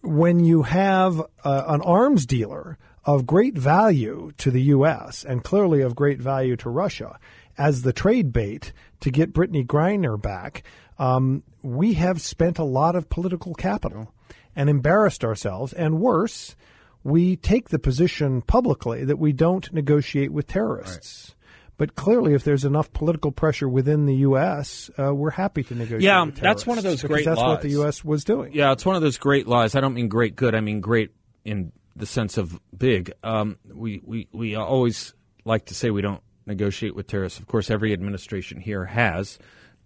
when 0.02 0.40
you 0.44 0.64
have 0.64 1.20
uh, 1.44 1.64
an 1.68 1.82
arms 1.82 2.26
dealer 2.26 2.78
of 3.06 3.26
great 3.26 3.58
value 3.58 4.32
to 4.38 4.50
the 4.52 4.62
U.S. 4.64 5.24
and 5.24 5.44
clearly 5.44 5.82
of 5.82 5.96
great 5.96 6.20
value 6.20 6.56
to 6.58 6.70
Russia 6.70 7.20
as 7.58 7.82
the 7.82 7.94
trade 7.94 8.34
bait 8.34 8.74
to 9.02 9.12
get 9.12 9.34
Brittney 9.34 9.66
Griner 9.66 10.22
back, 10.22 10.64
um, 10.98 11.44
we 11.62 11.94
have 11.94 12.22
spent 12.22 12.60
a 12.60 12.64
lot 12.64 12.96
of 12.96 13.10
political 13.10 13.54
capital 13.54 14.14
and 14.56 14.70
embarrassed 14.70 15.24
ourselves. 15.24 15.74
And 15.74 16.00
worse, 16.00 16.56
we 17.04 17.36
take 17.36 17.70
the 17.70 17.80
position 17.80 18.42
publicly 18.42 19.06
that 19.06 19.20
we 19.20 19.34
don't 19.34 19.72
negotiate 19.74 20.32
with 20.32 20.48
terrorists. 20.48 21.36
But 21.78 21.96
clearly, 21.96 22.34
if 22.34 22.46
there's 22.46 22.64
enough 22.64 22.94
political 22.94 23.34
pressure 23.34 23.68
within 23.68 24.06
the 24.06 24.16
U.S., 24.18 24.90
uh, 24.98 25.14
we're 25.14 25.32
happy 25.32 25.62
to 25.64 25.76
negotiate. 25.76 26.04
Yeah, 26.04 26.24
with 26.24 26.40
that's 26.40 26.66
one 26.66 26.78
of 26.78 26.86
those 26.86 27.04
great 27.04 27.26
That's 27.26 27.40
what 27.40 27.62
the. 27.62 27.72
U.S. 27.72 28.02
was 28.02 28.24
doing. 28.24 28.54
Yeah, 28.54 28.72
it's 28.72 28.86
one 28.86 28.96
of 28.96 29.02
those 29.02 29.18
great 29.18 29.46
lies. 29.46 29.76
I 29.76 29.82
don't 29.82 29.94
mean 29.94 30.08
great 30.08 30.38
good. 30.38 30.56
I 30.56 30.62
mean 30.62 30.80
great 30.80 31.12
in 31.44 31.74
the 31.96 32.06
sense 32.06 32.38
of 32.38 32.60
big. 32.78 33.12
Um, 33.24 33.58
we, 33.74 34.02
we, 34.04 34.28
we 34.32 34.56
always 34.56 35.14
like 35.46 35.66
to 35.68 35.74
say 35.74 35.90
we 35.90 36.02
don't 36.02 36.22
negotiate 36.46 36.96
with 36.96 37.08
terrorists. 37.08 37.40
Of 37.40 37.48
course, 37.48 37.70
every 37.70 37.94
administration 37.94 38.60
here 38.60 38.86
has. 38.86 39.40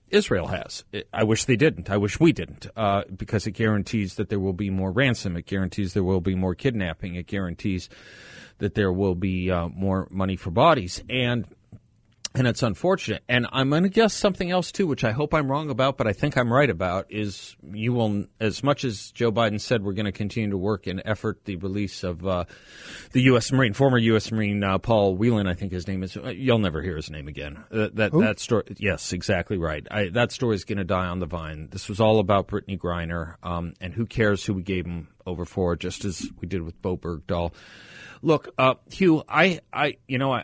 Israel 0.09 0.47
has. 0.47 0.83
I 1.13 1.23
wish 1.23 1.45
they 1.45 1.55
didn't. 1.55 1.89
I 1.89 1.97
wish 1.97 2.19
we 2.19 2.31
didn't, 2.31 2.67
uh, 2.75 3.03
because 3.15 3.45
it 3.45 3.51
guarantees 3.51 4.15
that 4.15 4.29
there 4.29 4.39
will 4.39 4.53
be 4.53 4.69
more 4.69 4.91
ransom. 4.91 5.37
It 5.37 5.45
guarantees 5.45 5.93
there 5.93 6.03
will 6.03 6.21
be 6.21 6.35
more 6.35 6.55
kidnapping. 6.55 7.15
It 7.15 7.27
guarantees 7.27 7.89
that 8.57 8.73
there 8.73 8.91
will 8.91 9.15
be 9.15 9.51
uh, 9.51 9.69
more 9.69 10.07
money 10.09 10.35
for 10.35 10.51
bodies. 10.51 11.03
And 11.09 11.45
and 12.35 12.47
it's 12.47 12.61
unfortunate. 12.61 13.23
And 13.27 13.47
I'm 13.51 13.69
going 13.69 13.83
to 13.83 13.89
guess 13.89 14.13
something 14.13 14.51
else 14.51 14.71
too, 14.71 14.85
which 14.85 15.03
I 15.03 15.11
hope 15.11 15.33
I'm 15.33 15.49
wrong 15.49 15.69
about, 15.69 15.97
but 15.97 16.07
I 16.07 16.13
think 16.13 16.37
I'm 16.37 16.51
right 16.53 16.69
about. 16.69 17.07
Is 17.09 17.55
you 17.63 17.93
will, 17.93 18.25
as 18.39 18.63
much 18.63 18.83
as 18.83 19.11
Joe 19.11 19.31
Biden 19.31 19.59
said, 19.59 19.83
we're 19.83 19.93
going 19.93 20.05
to 20.05 20.11
continue 20.11 20.51
to 20.51 20.57
work 20.57 20.85
and 20.85 21.01
effort 21.05 21.45
the 21.45 21.55
release 21.55 22.03
of 22.03 22.25
uh, 22.25 22.45
the 23.13 23.21
U.S. 23.23 23.51
Marine, 23.51 23.73
former 23.73 23.97
U.S. 23.97 24.31
Marine 24.31 24.63
uh, 24.63 24.77
Paul 24.77 25.15
Whelan, 25.15 25.47
I 25.47 25.55
think 25.55 25.71
his 25.71 25.87
name 25.87 26.03
is. 26.03 26.15
Uh, 26.15 26.29
you'll 26.29 26.59
never 26.59 26.81
hear 26.81 26.95
his 26.95 27.09
name 27.09 27.27
again. 27.27 27.63
Uh, 27.71 27.89
that 27.93 28.11
that 28.11 28.39
story, 28.39 28.63
yes, 28.77 29.11
exactly 29.11 29.57
right. 29.57 29.85
I, 29.89 30.09
that 30.09 30.31
story 30.31 30.55
is 30.55 30.65
going 30.65 30.77
to 30.77 30.83
die 30.83 31.07
on 31.07 31.19
the 31.19 31.25
vine. 31.25 31.69
This 31.71 31.89
was 31.89 31.99
all 31.99 32.19
about 32.19 32.47
Brittney 32.47 32.77
Griner, 32.77 33.35
um, 33.43 33.73
and 33.81 33.93
who 33.93 34.05
cares 34.05 34.45
who 34.45 34.53
we 34.53 34.61
gave 34.61 34.85
him 34.85 35.07
over 35.25 35.45
for, 35.45 35.75
just 35.75 36.05
as 36.05 36.27
we 36.39 36.47
did 36.47 36.61
with 36.61 36.79
Bowe 36.81 36.97
Bergdahl. 36.97 37.53
Look, 38.21 38.53
uh, 38.57 38.75
Hugh, 38.91 39.23
I, 39.27 39.61
I, 39.73 39.97
you 40.07 40.19
know, 40.19 40.31
I. 40.33 40.43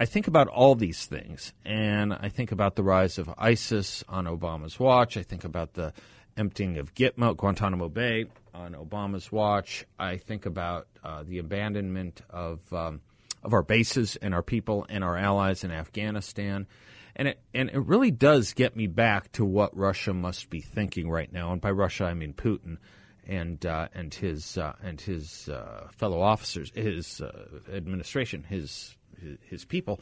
I 0.00 0.04
think 0.04 0.28
about 0.28 0.46
all 0.46 0.76
these 0.76 1.06
things, 1.06 1.52
and 1.64 2.12
I 2.12 2.28
think 2.28 2.52
about 2.52 2.76
the 2.76 2.84
rise 2.84 3.18
of 3.18 3.28
ISIS 3.36 4.04
on 4.08 4.26
Obama's 4.26 4.78
watch. 4.78 5.16
I 5.16 5.24
think 5.24 5.42
about 5.44 5.74
the 5.74 5.92
emptying 6.36 6.78
of 6.78 6.94
Gitmo, 6.94 7.36
Guantanamo 7.36 7.88
Bay 7.88 8.26
on 8.54 8.74
Obama's 8.74 9.32
watch. 9.32 9.84
I 9.98 10.16
think 10.16 10.46
about 10.46 10.86
uh, 11.02 11.24
the 11.24 11.38
abandonment 11.38 12.22
of 12.30 12.60
um, 12.72 13.00
of 13.42 13.52
our 13.52 13.62
bases 13.62 14.14
and 14.16 14.34
our 14.34 14.42
people 14.42 14.86
and 14.88 15.02
our 15.02 15.16
allies 15.16 15.64
in 15.64 15.72
Afghanistan, 15.72 16.68
and 17.16 17.28
it 17.28 17.40
and 17.52 17.68
it 17.68 17.80
really 17.80 18.12
does 18.12 18.52
get 18.52 18.76
me 18.76 18.86
back 18.86 19.32
to 19.32 19.44
what 19.44 19.76
Russia 19.76 20.14
must 20.14 20.48
be 20.48 20.60
thinking 20.60 21.10
right 21.10 21.32
now. 21.32 21.52
And 21.52 21.60
by 21.60 21.72
Russia, 21.72 22.04
I 22.04 22.14
mean 22.14 22.34
Putin. 22.34 22.78
and 23.28 23.64
uh, 23.66 23.88
and 23.94 24.14
his 24.14 24.56
uh, 24.58 24.72
and 24.82 25.00
his 25.00 25.48
uh, 25.48 25.88
fellow 25.90 26.20
officers, 26.20 26.72
his 26.74 27.20
uh, 27.20 27.46
administration, 27.72 28.42
his, 28.44 28.96
his 29.20 29.38
his 29.48 29.64
people. 29.64 30.00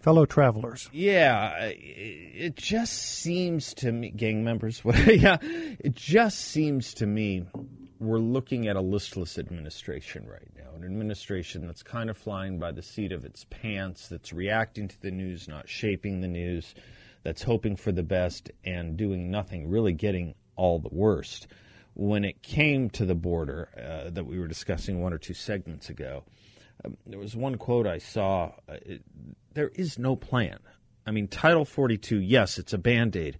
Fellow 0.00 0.24
travelers. 0.24 0.88
Yeah, 0.92 1.72
it 1.72 2.54
just 2.54 2.92
seems 2.92 3.74
to 3.74 3.90
me, 3.90 4.10
gang 4.10 4.44
members. 4.44 4.80
yeah, 5.06 5.38
it 5.42 5.96
just 5.96 6.38
seems 6.38 6.94
to 6.94 7.06
me 7.06 7.44
we're 7.98 8.18
looking 8.18 8.68
at 8.68 8.76
a 8.76 8.80
listless 8.80 9.38
administration 9.38 10.26
right 10.28 10.48
now. 10.56 10.74
An 10.76 10.84
administration 10.84 11.66
that's 11.66 11.82
kind 11.82 12.10
of 12.10 12.16
flying 12.16 12.58
by 12.58 12.72
the 12.72 12.82
seat 12.82 13.12
of 13.12 13.24
its 13.24 13.46
pants, 13.50 14.08
that's 14.08 14.32
reacting 14.32 14.88
to 14.88 15.00
the 15.00 15.10
news, 15.10 15.48
not 15.48 15.68
shaping 15.68 16.20
the 16.20 16.28
news, 16.28 16.74
that's 17.22 17.42
hoping 17.42 17.76
for 17.76 17.92
the 17.92 18.02
best 18.02 18.50
and 18.64 18.96
doing 18.96 19.30
nothing, 19.30 19.68
really 19.68 19.92
getting 19.92 20.34
all 20.54 20.78
the 20.78 20.92
worst. 20.92 21.46
When 21.94 22.24
it 22.24 22.42
came 22.42 22.90
to 22.90 23.06
the 23.06 23.14
border 23.14 23.70
uh, 23.76 24.10
that 24.10 24.26
we 24.26 24.38
were 24.38 24.48
discussing 24.48 25.00
one 25.00 25.12
or 25.12 25.18
two 25.18 25.34
segments 25.34 25.88
ago, 25.88 26.24
um, 26.84 26.96
there 27.06 27.18
was 27.18 27.36
one 27.36 27.56
quote 27.56 27.86
I 27.86 27.98
saw. 27.98 28.52
Uh, 28.68 28.76
there 29.54 29.70
is 29.74 29.98
no 29.98 30.16
plan. 30.16 30.58
I 31.06 31.12
mean, 31.12 31.28
Title 31.28 31.64
42, 31.64 32.20
yes, 32.20 32.58
it's 32.58 32.72
a 32.72 32.78
band 32.78 33.16
aid, 33.16 33.38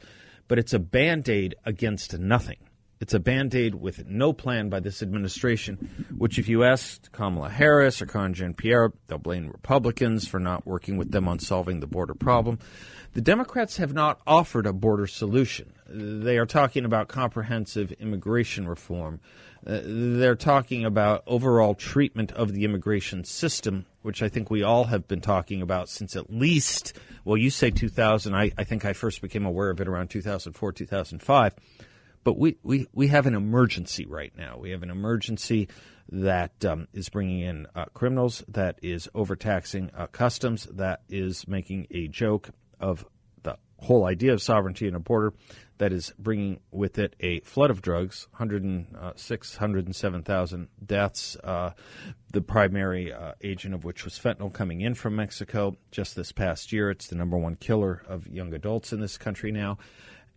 but 0.48 0.58
it's 0.58 0.72
a 0.72 0.78
band 0.78 1.28
aid 1.28 1.56
against 1.64 2.18
nothing. 2.18 2.58
It's 2.98 3.12
a 3.12 3.20
band 3.20 3.54
aid 3.54 3.74
with 3.74 4.06
no 4.06 4.32
plan 4.32 4.70
by 4.70 4.80
this 4.80 5.02
administration, 5.02 6.06
which, 6.16 6.38
if 6.38 6.48
you 6.48 6.64
ask 6.64 7.12
Kamala 7.12 7.50
Harris 7.50 8.00
or 8.00 8.06
Jean 8.06 8.54
Pierre, 8.54 8.92
they'll 9.06 9.18
blame 9.18 9.48
Republicans 9.48 10.26
for 10.26 10.40
not 10.40 10.66
working 10.66 10.96
with 10.96 11.10
them 11.10 11.28
on 11.28 11.38
solving 11.38 11.80
the 11.80 11.86
border 11.86 12.14
problem. 12.14 12.58
The 13.12 13.20
Democrats 13.20 13.76
have 13.76 13.92
not 13.92 14.20
offered 14.26 14.66
a 14.66 14.72
border 14.72 15.06
solution. 15.06 15.72
They 15.88 16.38
are 16.38 16.46
talking 16.46 16.84
about 16.84 17.08
comprehensive 17.08 17.92
immigration 17.92 18.68
reform. 18.68 19.20
Uh, 19.66 19.80
they're 19.84 20.36
talking 20.36 20.84
about 20.84 21.22
overall 21.26 21.74
treatment 21.74 22.32
of 22.32 22.52
the 22.52 22.64
immigration 22.64 23.24
system, 23.24 23.86
which 24.02 24.22
I 24.22 24.28
think 24.28 24.50
we 24.50 24.62
all 24.62 24.84
have 24.84 25.08
been 25.08 25.20
talking 25.20 25.62
about 25.62 25.88
since 25.88 26.16
at 26.16 26.32
least, 26.32 26.92
well, 27.24 27.36
you 27.36 27.50
say 27.50 27.70
2000. 27.70 28.34
I, 28.34 28.52
I 28.56 28.64
think 28.64 28.84
I 28.84 28.92
first 28.92 29.22
became 29.22 29.46
aware 29.46 29.70
of 29.70 29.80
it 29.80 29.88
around 29.88 30.08
2004, 30.08 30.72
2005 30.72 31.54
but 32.26 32.36
we, 32.36 32.58
we, 32.64 32.88
we 32.92 33.06
have 33.06 33.26
an 33.26 33.36
emergency 33.36 34.04
right 34.04 34.32
now. 34.36 34.58
We 34.58 34.70
have 34.70 34.82
an 34.82 34.90
emergency 34.90 35.68
that 36.10 36.64
um, 36.64 36.88
is 36.92 37.08
bringing 37.08 37.38
in 37.38 37.68
uh, 37.76 37.84
criminals, 37.94 38.42
that 38.48 38.80
is 38.82 39.08
overtaxing 39.14 39.92
uh, 39.96 40.08
customs, 40.08 40.64
that 40.72 41.02
is 41.08 41.46
making 41.46 41.86
a 41.92 42.08
joke 42.08 42.50
of 42.80 43.06
whole 43.78 44.04
idea 44.04 44.32
of 44.32 44.42
sovereignty 44.42 44.86
and 44.86 44.96
a 44.96 45.00
border, 45.00 45.32
that 45.78 45.92
is 45.92 46.12
bringing 46.18 46.60
with 46.70 46.98
it 46.98 47.14
a 47.20 47.40
flood 47.40 47.70
of 47.70 47.82
drugs, 47.82 48.28
106, 48.32 49.54
107,000 49.56 50.68
deaths, 50.84 51.36
uh, 51.44 51.70
the 52.32 52.40
primary 52.40 53.12
uh, 53.12 53.32
agent 53.42 53.74
of 53.74 53.84
which 53.84 54.04
was 54.04 54.18
fentanyl 54.18 54.52
coming 54.52 54.80
in 54.80 54.94
from 54.94 55.16
Mexico 55.16 55.76
just 55.90 56.16
this 56.16 56.32
past 56.32 56.72
year. 56.72 56.90
It's 56.90 57.08
the 57.08 57.16
number 57.16 57.36
one 57.36 57.56
killer 57.56 58.02
of 58.08 58.26
young 58.26 58.54
adults 58.54 58.92
in 58.92 59.00
this 59.00 59.18
country 59.18 59.52
now 59.52 59.78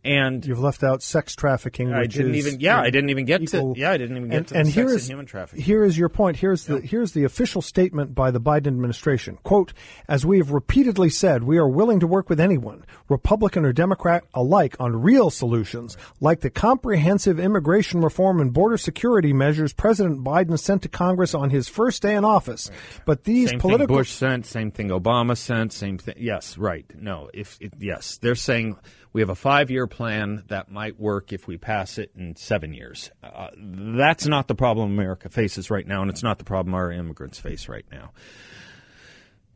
and 0.04 0.46
you've 0.46 0.60
left 0.60 0.84
out 0.84 1.04
sex 1.04 1.36
trafficking. 1.36 1.92
I 1.94 2.06
didn't 2.06 2.36
even. 2.36 2.60
Yeah, 2.60 2.80
I 2.80 2.90
didn't 2.90 3.10
even 3.10 3.26
get 3.26 3.42
equal, 3.42 3.74
to. 3.74 3.80
Yeah, 3.80 3.92
I 3.92 3.98
didn't 3.98 4.18
even 4.18 4.30
get 4.30 4.38
and, 4.38 4.48
to 4.48 4.58
and 4.58 4.68
here 4.68 4.90
is, 4.90 5.08
human 5.08 5.26
trafficking. 5.26 5.64
Here 5.64 5.84
is 5.84 5.98
your 5.98 6.10
point. 6.10 6.38
Here's 6.38 6.66
the 6.66 6.80
here's 6.80 7.12
the 7.12 7.24
official 7.26 7.62
statement 7.62 8.16
by 8.16 8.32
the 8.32 8.40
Biden 8.40 8.68
administration. 8.68 9.38
"Quote: 9.44 9.74
As 10.08 10.26
we 10.26 10.38
have 10.38 10.52
repeatedly 10.52 11.10
said, 11.10 11.44
we 11.44 11.58
are 11.58 11.68
willing 11.68 12.00
to 12.00 12.08
work 12.08 12.30
with 12.30 12.40
anyone, 12.40 12.86
Republican 13.10 13.66
or 13.66 13.74
Democrat 13.74 14.24
alike, 14.34 14.76
on 14.80 15.02
real 15.02 15.30
solutions 15.30 15.98
like 16.20 16.42
the 16.42 16.50
comprehensive 16.50 17.40
immigration 17.40 18.02
reform 18.02 18.40
and 18.40 18.54
border 18.54 18.78
security 18.78 19.34
measures 19.34 19.74
President 19.74 20.24
Biden 20.24 20.58
sent 20.58 20.84
to 20.84 20.90
Congress 20.90 21.34
on 21.34 21.50
his 21.50 21.68
first 21.68 22.02
day 22.02 22.16
in 22.16 22.24
office. 22.24 22.70
Right. 22.70 22.80
But 23.06 23.24
these 23.24 23.50
same 23.50 23.60
political 23.60 23.96
thing 23.96 24.00
Bush 24.02 24.12
sent, 24.12 24.46
same 24.46 24.72
thing 24.72 24.90
Obama 24.90 25.38
sent, 25.38 25.74
same 25.74 25.98
thing. 25.98 26.16
Yes, 26.18 26.58
right. 26.58 26.86
No, 26.96 27.30
if 27.34 27.58
it, 27.60 27.74
yes, 27.80 28.18
they're 28.18 28.36
saying 28.36 28.78
we 29.12 29.22
have 29.22 29.30
a 29.30 29.36
five 29.36 29.72
year 29.72 29.88
plan 29.88 30.44
that 30.48 30.72
might 30.72 31.00
work 31.00 31.34
if 31.34 31.48
we 31.48 31.58
pass 31.58 31.98
it 31.98 32.12
in 32.16 32.36
seven 32.36 32.74
years. 32.74 33.12
Uh, 33.24 33.50
that's 33.56 34.26
not 34.26 34.48
the 34.48 34.56
problem 34.56 34.92
America 34.92 35.30
faces 35.30 35.70
right 35.70 35.88
now, 35.88 36.02
and 36.02 36.10
it's 36.10 36.24
not 36.24 36.38
the 36.38 36.44
problem 36.44 36.74
our 36.74 36.92
immigrants 36.92 37.40
face 37.40 37.68
right 37.68 37.86
now. 37.92 38.12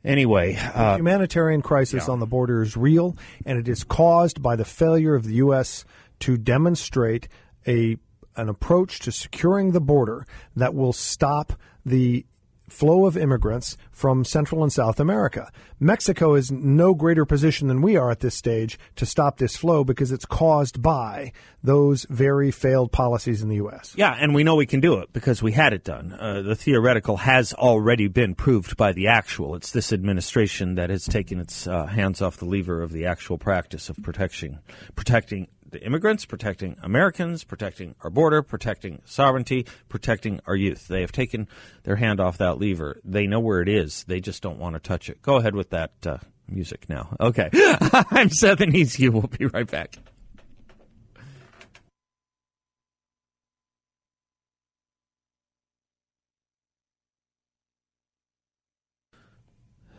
Anyway, 0.03 0.55
uh, 0.55 0.91
the 0.91 0.97
humanitarian 0.97 1.61
crisis 1.61 2.05
yeah. 2.07 2.13
on 2.13 2.19
the 2.19 2.25
border 2.25 2.61
is 2.61 2.75
real, 2.75 3.15
and 3.45 3.57
it 3.57 3.69
is 3.69 3.83
caused 3.83 4.41
by 4.41 4.55
the 4.55 4.65
failure 4.65 5.15
of 5.15 5.23
the 5.23 5.35
U.S. 5.35 5.85
to 6.19 6.37
demonstrate 6.37 7.27
a 7.67 7.97
an 8.35 8.49
approach 8.49 8.99
to 8.99 9.11
securing 9.11 9.71
the 9.71 9.79
border 9.79 10.25
that 10.55 10.73
will 10.73 10.93
stop 10.93 11.53
the 11.85 12.25
flow 12.67 13.05
of 13.05 13.17
immigrants 13.17 13.77
from 13.91 14.25
Central 14.25 14.63
and 14.63 14.71
South 14.71 14.99
America. 14.99 15.51
Mexico 15.79 16.33
is 16.35 16.51
no 16.51 16.93
greater 16.93 17.25
position 17.25 17.67
than 17.67 17.81
we 17.81 17.97
are 17.97 18.09
at 18.09 18.21
this 18.21 18.35
stage 18.35 18.79
to 18.95 19.05
stop 19.05 19.37
this 19.37 19.55
flow 19.55 19.83
because 19.83 20.11
it's 20.11 20.25
caused 20.25 20.81
by 20.81 21.31
those 21.61 22.05
very 22.09 22.51
failed 22.51 22.91
policies 22.91 23.41
in 23.41 23.49
the 23.49 23.57
U.S. 23.57 23.93
Yeah, 23.95 24.15
and 24.19 24.33
we 24.33 24.43
know 24.43 24.55
we 24.55 24.65
can 24.65 24.79
do 24.79 24.99
it 24.99 25.11
because 25.13 25.41
we 25.41 25.51
had 25.51 25.73
it 25.73 25.83
done. 25.83 26.13
Uh, 26.13 26.41
the 26.41 26.55
theoretical 26.55 27.17
has 27.17 27.53
already 27.53 28.07
been 28.07 28.35
proved 28.35 28.77
by 28.77 28.91
the 28.91 29.07
actual. 29.07 29.55
It's 29.55 29.71
this 29.71 29.93
administration 29.93 30.75
that 30.75 30.89
has 30.89 31.05
taken 31.05 31.39
its 31.39 31.67
uh, 31.67 31.85
hands 31.85 32.21
off 32.21 32.37
the 32.37 32.45
lever 32.45 32.81
of 32.81 32.91
the 32.91 33.05
actual 33.05 33.37
practice 33.37 33.89
of 33.89 34.01
protection, 34.01 34.59
protecting 34.95 35.47
the 35.73 35.83
immigrants, 35.83 36.25
protecting 36.25 36.77
Americans, 36.81 37.43
protecting 37.43 37.95
our 38.01 38.09
border, 38.09 38.41
protecting 38.41 39.01
sovereignty, 39.03 39.65
protecting 39.89 40.39
our 40.47 40.55
youth. 40.55 40.87
They 40.87 41.01
have 41.01 41.11
taken 41.11 41.47
their 41.83 41.97
hand 41.97 42.19
off 42.19 42.37
that 42.37 42.59
lever. 42.59 43.01
They 43.03 43.27
know 43.27 43.41
where 43.41 43.61
it 43.61 43.67
is. 43.67 44.05
They 44.05 44.21
just 44.21 44.41
don't 44.41 44.59
want 44.59 44.75
to 44.75 44.79
touch 44.79 45.09
it. 45.09 45.21
Go 45.21 45.35
ahead 45.35 45.55
with 45.55 45.71
that 45.71 45.91
uh, 46.05 46.17
music 46.47 46.87
now. 46.87 47.15
Okay. 47.19 47.49
I'm 47.53 48.29
Seth 48.29 48.61
easy. 48.61 49.09
We'll 49.09 49.23
be 49.23 49.47
right 49.47 49.69
back. 49.69 49.97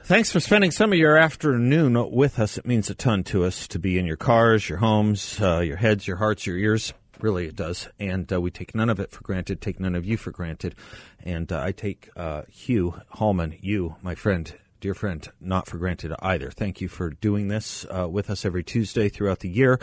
Thanks 0.05 0.31
for 0.31 0.39
spending 0.39 0.71
some 0.71 0.93
of 0.93 0.99
your 0.99 1.17
afternoon 1.17 2.11
with 2.11 2.39
us. 2.39 2.59
It 2.59 2.67
means 2.67 2.91
a 2.91 2.95
ton 2.95 3.25
to 3.25 3.45
us 3.45 3.67
to 3.69 3.79
be 3.79 3.99
in 3.99 4.05
your 4.05 4.19
cars, 4.19 4.69
your 4.69 4.77
homes, 4.77 5.41
uh, 5.41 5.61
your 5.61 5.79
heads, 5.79 6.07
your 6.07 6.19
hearts, 6.19 6.47
your 6.47 6.59
ears. 6.59 6.93
Really, 7.21 7.47
it 7.47 7.57
does. 7.57 7.89
And 7.99 8.31
uh, 8.31 8.39
we 8.39 8.51
take 8.51 8.75
none 8.75 8.91
of 8.91 9.01
it 9.01 9.11
for 9.11 9.23
granted, 9.23 9.63
take 9.63 9.81
none 9.81 9.95
of 9.95 10.05
you 10.05 10.19
for 10.19 10.31
granted. 10.31 10.75
And 11.21 11.51
uh, 11.51 11.63
I 11.63 11.73
take 11.73 12.11
uh, 12.17 12.43
Hugh 12.51 13.01
Hallman, 13.13 13.57
you, 13.63 13.97
my 14.03 14.15
friend, 14.15 14.55
dear 14.79 14.93
friend, 14.93 15.27
not 15.41 15.67
for 15.67 15.79
granted 15.79 16.13
either. 16.19 16.51
Thank 16.51 16.83
you 16.83 16.89
for 16.89 17.09
doing 17.09 17.49
this 17.49 17.87
uh, 17.87 18.07
with 18.07 18.29
us 18.29 18.45
every 18.45 18.63
Tuesday 18.63 19.09
throughout 19.09 19.39
the 19.39 19.49
year. 19.49 19.81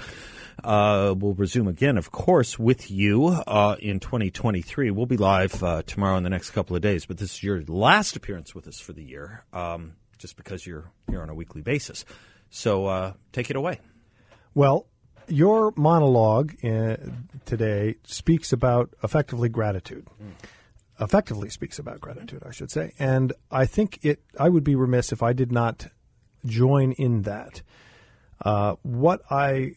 Uh, 0.64 1.16
we'll 1.18 1.34
resume 1.34 1.68
again, 1.68 1.98
of 1.98 2.12
course, 2.12 2.60
with 2.60 2.92
you 2.92 3.26
uh, 3.26 3.76
in 3.80 4.00
2023. 4.00 4.92
We'll 4.92 5.08
be 5.08 5.18
live 5.18 5.64
uh, 5.64 5.82
tomorrow 5.82 6.18
in 6.18 6.24
the 6.24 6.30
next 6.30 6.52
couple 6.52 6.76
of 6.76 6.84
days, 6.84 7.08
but 7.08 7.18
this 7.18 7.32
is 7.32 7.42
your 7.42 7.64
last 7.64 8.16
appearance 8.16 8.54
with 8.54 8.68
us 8.68 8.80
for 8.80 8.94
the 8.94 9.04
year. 9.04 9.46
Um, 9.52 9.94
just 10.22 10.38
because 10.38 10.66
you're 10.66 10.92
here 11.10 11.22
on 11.22 11.30
a 11.30 11.36
weekly 11.36 11.62
basis. 11.62 12.06
So 12.50 12.86
uh, 12.86 13.14
take 13.32 13.50
it 13.50 13.56
away. 13.56 13.80
Well, 14.54 14.88
your 15.28 15.74
monologue 15.76 16.54
uh, 16.64 16.98
today 17.46 17.96
speaks 18.04 18.52
about 18.54 18.94
effectively 19.04 19.50
gratitude. 19.50 20.08
Mm. 20.22 20.32
Effectively 21.00 21.50
speaks 21.50 21.80
about 21.80 22.00
gratitude, 22.00 22.44
I 22.46 22.52
should 22.52 22.70
say. 22.70 22.94
And 23.00 23.34
I 23.50 23.66
think 23.66 24.00
it. 24.04 24.22
I 24.40 24.50
would 24.50 24.64
be 24.64 24.76
remiss 24.76 25.12
if 25.12 25.24
I 25.24 25.34
did 25.34 25.52
not 25.52 25.88
join 26.46 26.92
in 26.94 27.24
that. 27.24 27.64
Uh, 28.44 28.76
what 28.84 29.22
I 29.32 29.76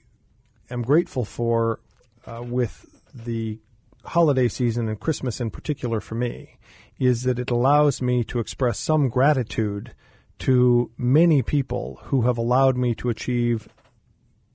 am 0.70 0.82
grateful 0.82 1.24
for 1.24 1.80
uh, 2.26 2.42
with 2.42 2.84
the 3.14 3.58
holiday 4.04 4.48
season 4.48 4.88
and 4.88 5.00
Christmas 5.00 5.40
in 5.40 5.50
particular 5.50 6.00
for 6.00 6.14
me 6.14 6.58
is 6.98 7.22
that 7.22 7.38
it 7.38 7.50
allows 7.50 8.02
me 8.02 8.22
to 8.24 8.38
express 8.38 8.78
some 8.78 9.08
gratitude 9.08 9.94
to 10.40 10.90
many 10.96 11.42
people 11.42 12.00
who 12.04 12.22
have 12.22 12.38
allowed 12.38 12.76
me 12.76 12.94
to 12.96 13.08
achieve 13.08 13.68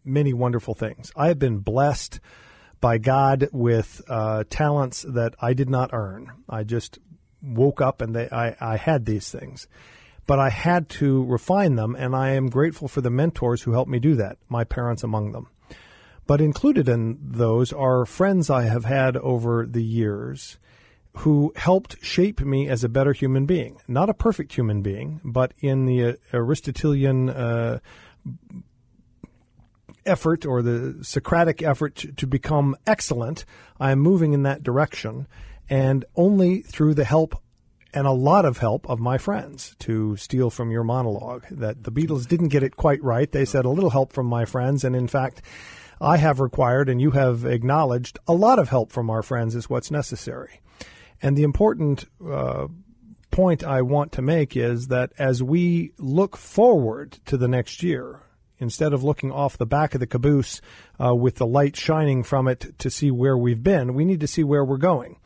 many 0.04 0.34
wonderful 0.34 0.74
things. 0.74 1.12
I 1.16 1.28
have 1.28 1.40
been 1.40 1.60
blessed 1.60 2.20
by 2.82 2.98
God 2.98 3.50
with 3.52 4.02
uh, 4.08 4.44
talents 4.50 5.06
that 5.08 5.36
I 5.42 5.54
did 5.54 5.70
not 5.70 5.90
earn. 5.94 6.32
I 6.48 6.64
just 6.64 7.00
woke 7.42 7.82
up 7.82 8.02
and 8.02 8.16
they, 8.16 8.30
I, 8.30 8.56
I 8.60 8.78
had 8.78 9.06
these 9.06 9.30
things. 9.30 9.68
But 10.26 10.40
I 10.40 10.50
had 10.50 10.90
to 10.90 11.26
refine 11.26 11.76
them, 11.76 11.96
and 11.96 12.16
I 12.16 12.32
am 12.32 12.52
grateful 12.52 12.88
for 12.88 13.02
the 13.02 13.10
mentors 13.10 13.64
who 13.64 13.72
helped 13.72 13.90
me 13.90 13.98
do 13.98 14.16
that, 14.18 14.38
my 14.48 14.64
parents 14.64 15.04
among 15.04 15.32
them. 15.32 15.48
But 16.28 16.40
included 16.40 16.88
in 16.88 17.18
those 17.20 17.74
are 17.74 18.06
friends 18.06 18.48
I 18.52 18.66
have 18.66 18.86
had 18.86 19.18
over 19.18 19.66
the 19.66 19.84
years 19.84 20.60
who 21.20 21.52
helped 21.58 21.98
shape 22.02 22.40
me 22.40 22.70
as 22.70 22.84
a 22.84 22.90
better 22.90 23.12
human 23.12 23.46
being. 23.46 23.78
Not 23.90 24.10
a 24.10 24.14
perfect 24.14 24.54
human 24.54 24.82
being, 24.82 25.20
but 25.24 25.52
in 25.60 25.86
the 25.86 26.06
uh, 26.06 26.14
Aristotelian 26.34 27.30
uh, 27.30 27.80
effort 30.06 30.46
or 30.46 30.62
the 30.62 31.00
Socratic 31.02 31.62
effort 31.62 31.96
to, 31.96 32.12
to 32.14 32.26
become 32.26 32.76
excellent. 32.88 33.44
I 33.82 33.92
am 33.92 34.00
moving 34.00 34.32
in 34.32 34.44
that 34.44 34.64
direction, 34.64 35.28
and 35.70 36.06
only 36.16 36.62
through 36.62 36.94
the 36.94 37.04
help 37.04 37.36
and 37.94 38.08
a 38.08 38.12
lot 38.12 38.46
of 38.46 38.60
help 38.60 38.90
of 38.90 39.00
my 39.00 39.18
friends 39.18 39.76
to 39.80 40.16
steal 40.16 40.50
from 40.50 40.72
your 40.72 40.84
monologue 40.84 41.46
that 41.52 41.84
the 41.84 41.92
Beatles 41.92 42.28
didn't 42.28 42.48
get 42.48 42.64
it 42.64 42.78
quite 42.78 43.04
right. 43.04 43.30
They 43.30 43.46
said 43.46 43.66
a 43.66 43.70
little 43.70 43.90
help 43.90 44.14
from 44.14 44.28
my 44.28 44.46
friends, 44.46 44.86
and 44.86 44.96
in 44.96 45.10
fact, 45.10 45.42
I 46.00 46.16
have 46.16 46.40
required 46.40 46.88
and 46.88 47.02
you 47.02 47.12
have 47.12 47.44
acknowledged 47.44 48.20
a 48.26 48.34
lot 48.34 48.58
of 48.58 48.70
help 48.70 48.94
from 48.94 49.10
our 49.10 49.22
friends 49.22 49.54
is 49.54 49.70
what's 49.70 49.92
necessary. 49.92 50.62
And 51.22 51.38
the 51.38 51.44
important 51.44 52.06
uh, 52.26 52.68
point 53.32 53.64
I 53.64 53.82
want 53.82 54.12
to 54.14 54.22
make 54.22 54.56
is 54.56 54.88
that 54.88 55.12
as 55.18 55.44
we 55.44 55.92
look 55.98 56.38
forward 56.38 57.20
to 57.26 57.38
the 57.38 57.48
next 57.48 57.84
year, 57.84 58.22
instead 58.58 58.94
of 58.94 59.04
looking 59.04 59.32
off 59.32 59.58
the 59.58 59.66
back 59.66 59.94
of 59.94 60.00
the 60.00 60.08
caboose 60.08 60.62
uh, 61.04 61.16
with 61.16 61.36
the 61.36 61.48
light 61.48 61.76
shining 61.76 62.24
from 62.24 62.48
it 62.48 62.78
to 62.80 62.90
see 62.90 63.12
where 63.12 63.38
we've 63.38 63.64
been, 63.64 63.94
we 63.94 64.06
need 64.06 64.20
to 64.20 64.28
see 64.28 64.44
where 64.44 64.66
we're 64.66 64.78
going 64.78 65.18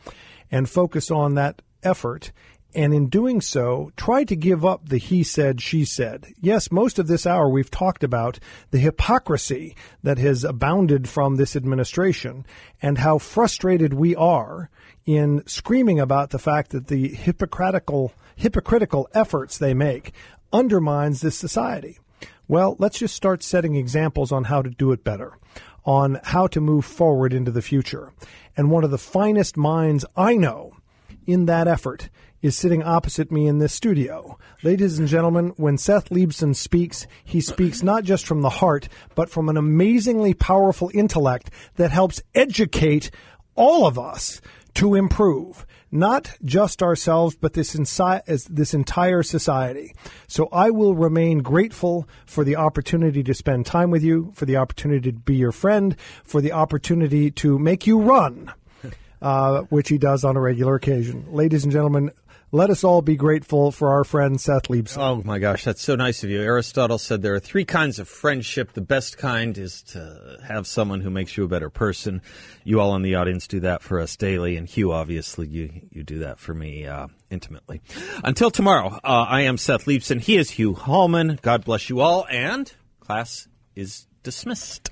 and 0.52 0.70
focus 0.70 1.10
on 1.10 1.36
that 1.36 1.62
effort 1.82 2.32
and 2.76 2.94
in 2.94 3.08
doing 3.08 3.42
so, 3.42 3.92
try 3.96 4.24
to 4.24 4.36
give 4.36 4.66
up 4.66 4.90
the 4.90 4.98
he 4.98 5.24
said, 5.24 5.62
she 5.62 5.86
said. 5.86 6.28
Yes, 6.40 6.72
most 6.72 6.98
of 7.00 7.08
this 7.08 7.26
hour 7.26 7.50
we've 7.50 7.70
talked 7.70 8.04
about 8.04 8.40
the 8.72 8.80
hypocrisy 8.80 9.76
that 10.02 10.18
has 10.18 10.44
abounded 10.44 11.08
from 11.08 11.36
this 11.36 11.56
administration 11.56 12.46
and 12.82 12.98
how 12.98 13.18
frustrated 13.18 13.94
we 13.94 14.16
are 14.16 14.70
in 15.06 15.44
screaming 15.46 16.00
about 16.00 16.32
the 16.32 16.40
fact 16.40 16.72
that 16.72 16.88
the 16.88 17.10
hypocritical, 17.10 18.14
hypocritical 18.36 19.08
efforts 19.14 19.58
they 19.58 19.74
make 19.74 20.14
undermines 20.52 21.22
this 21.22 21.38
society. 21.38 22.00
Well, 22.48 22.76
let's 22.80 23.00
just 23.00 23.16
start 23.16 23.44
setting 23.44 23.76
examples 23.76 24.32
on 24.32 24.46
how 24.46 24.62
to 24.62 24.70
do 24.70 24.92
it 24.92 25.04
better, 25.04 25.38
on 25.86 26.20
how 26.24 26.48
to 26.48 26.62
move 26.62 26.86
forward 26.86 27.34
into 27.34 27.52
the 27.52 27.62
future. 27.62 28.12
And 28.56 28.70
one 28.70 28.84
of 28.84 28.92
the 28.92 28.98
finest 28.98 29.58
minds 29.58 30.06
I 30.16 30.36
know 30.36 30.78
in 31.26 31.46
that 31.46 31.68
effort 31.68 32.10
is 32.44 32.56
sitting 32.56 32.84
opposite 32.84 33.32
me 33.32 33.48
in 33.48 33.58
this 33.58 33.74
studio. 33.74 34.38
Ladies 34.62 35.00
and 35.00 35.08
gentlemen, 35.08 35.54
when 35.56 35.80
Seth 35.80 36.10
Leibsohn 36.10 36.56
speaks, 36.56 37.08
he 37.24 37.42
speaks 37.42 37.82
not 37.82 38.04
just 38.04 38.28
from 38.28 38.42
the 38.42 38.50
heart, 38.50 38.90
but 39.16 39.30
from 39.30 39.50
an 39.50 39.58
amazingly 39.58 40.36
powerful 40.36 40.92
intellect 40.94 41.50
that 41.78 41.90
helps 41.90 42.22
educate 42.36 43.10
all 43.56 43.88
of 43.88 43.98
us 43.98 44.42
to 44.76 44.94
improve. 44.94 45.66
Not 45.92 46.38
just 46.44 46.82
ourselves, 46.82 47.36
but 47.36 47.54
this, 47.54 47.76
insi- 47.76 48.48
this 48.50 48.74
entire 48.74 49.22
society. 49.22 49.94
So 50.28 50.50
I 50.52 50.72
will 50.72 50.96
remain 50.96 51.40
grateful 51.40 52.10
for 52.26 52.44
the 52.44 52.56
opportunity 52.56 53.24
to 53.24 53.34
spend 53.34 53.68
time 53.68 53.92
with 53.92 54.04
you, 54.04 54.32
for 54.36 54.46
the 54.46 54.58
opportunity 54.58 55.12
to 55.12 55.18
be 55.18 55.36
your 55.36 55.52
friend, 55.52 55.96
for 56.24 56.42
the 56.42 56.52
opportunity 56.52 57.30
to 57.32 57.58
make 57.58 57.88
you 57.88 58.02
run. 58.02 58.52
Uh, 59.24 59.62
which 59.70 59.88
he 59.88 59.98
does 59.98 60.26
on 60.26 60.36
a 60.36 60.42
regular 60.42 60.76
occasion. 60.76 61.26
Ladies 61.32 61.64
and 61.64 61.72
gentlemen, 61.72 62.12
let 62.54 62.70
us 62.70 62.84
all 62.84 63.02
be 63.02 63.16
grateful 63.16 63.72
for 63.72 63.90
our 63.90 64.04
friend 64.04 64.40
Seth 64.40 64.68
Leibsohn. 64.70 65.00
Oh 65.00 65.22
my 65.26 65.40
gosh, 65.40 65.64
that's 65.64 65.82
so 65.82 65.96
nice 65.96 66.24
of 66.24 66.30
you. 66.30 66.40
Aristotle 66.40 67.00
said 67.00 67.24
there 67.24 67.34
are 67.34 67.40
three 67.40 67.66
kinds 67.66 67.98
of 67.98 68.08
friendship. 68.08 68.74
The 68.74 68.82
best 68.82 69.18
kind 69.18 69.58
is 69.58 69.82
to 69.94 70.38
have 70.46 70.68
someone 70.68 71.02
who 71.02 71.10
makes 71.10 71.36
you 71.36 71.46
a 71.46 71.48
better 71.48 71.72
person. 71.72 72.22
You 72.64 72.80
all 72.80 72.96
in 72.96 73.02
the 73.02 73.16
audience 73.16 73.48
do 73.48 73.60
that 73.62 73.82
for 73.82 74.00
us 74.00 74.16
daily, 74.16 74.56
and 74.56 74.70
Hugh, 74.70 74.92
obviously, 74.92 75.48
you 75.48 75.88
you 75.92 76.04
do 76.04 76.20
that 76.20 76.40
for 76.40 76.54
me 76.54 76.86
uh, 76.86 77.08
intimately. 77.32 77.82
Until 78.24 78.52
tomorrow, 78.52 79.00
uh, 79.04 79.26
I 79.28 79.42
am 79.42 79.58
Seth 79.58 79.86
Leibsohn. 79.86 80.22
He 80.22 80.38
is 80.38 80.52
Hugh 80.52 80.76
Hallman. 80.76 81.40
God 81.42 81.66
bless 81.66 81.90
you 81.90 82.02
all, 82.02 82.28
and 82.30 82.72
class 83.00 83.48
is 83.76 84.06
dismissed. 84.22 84.92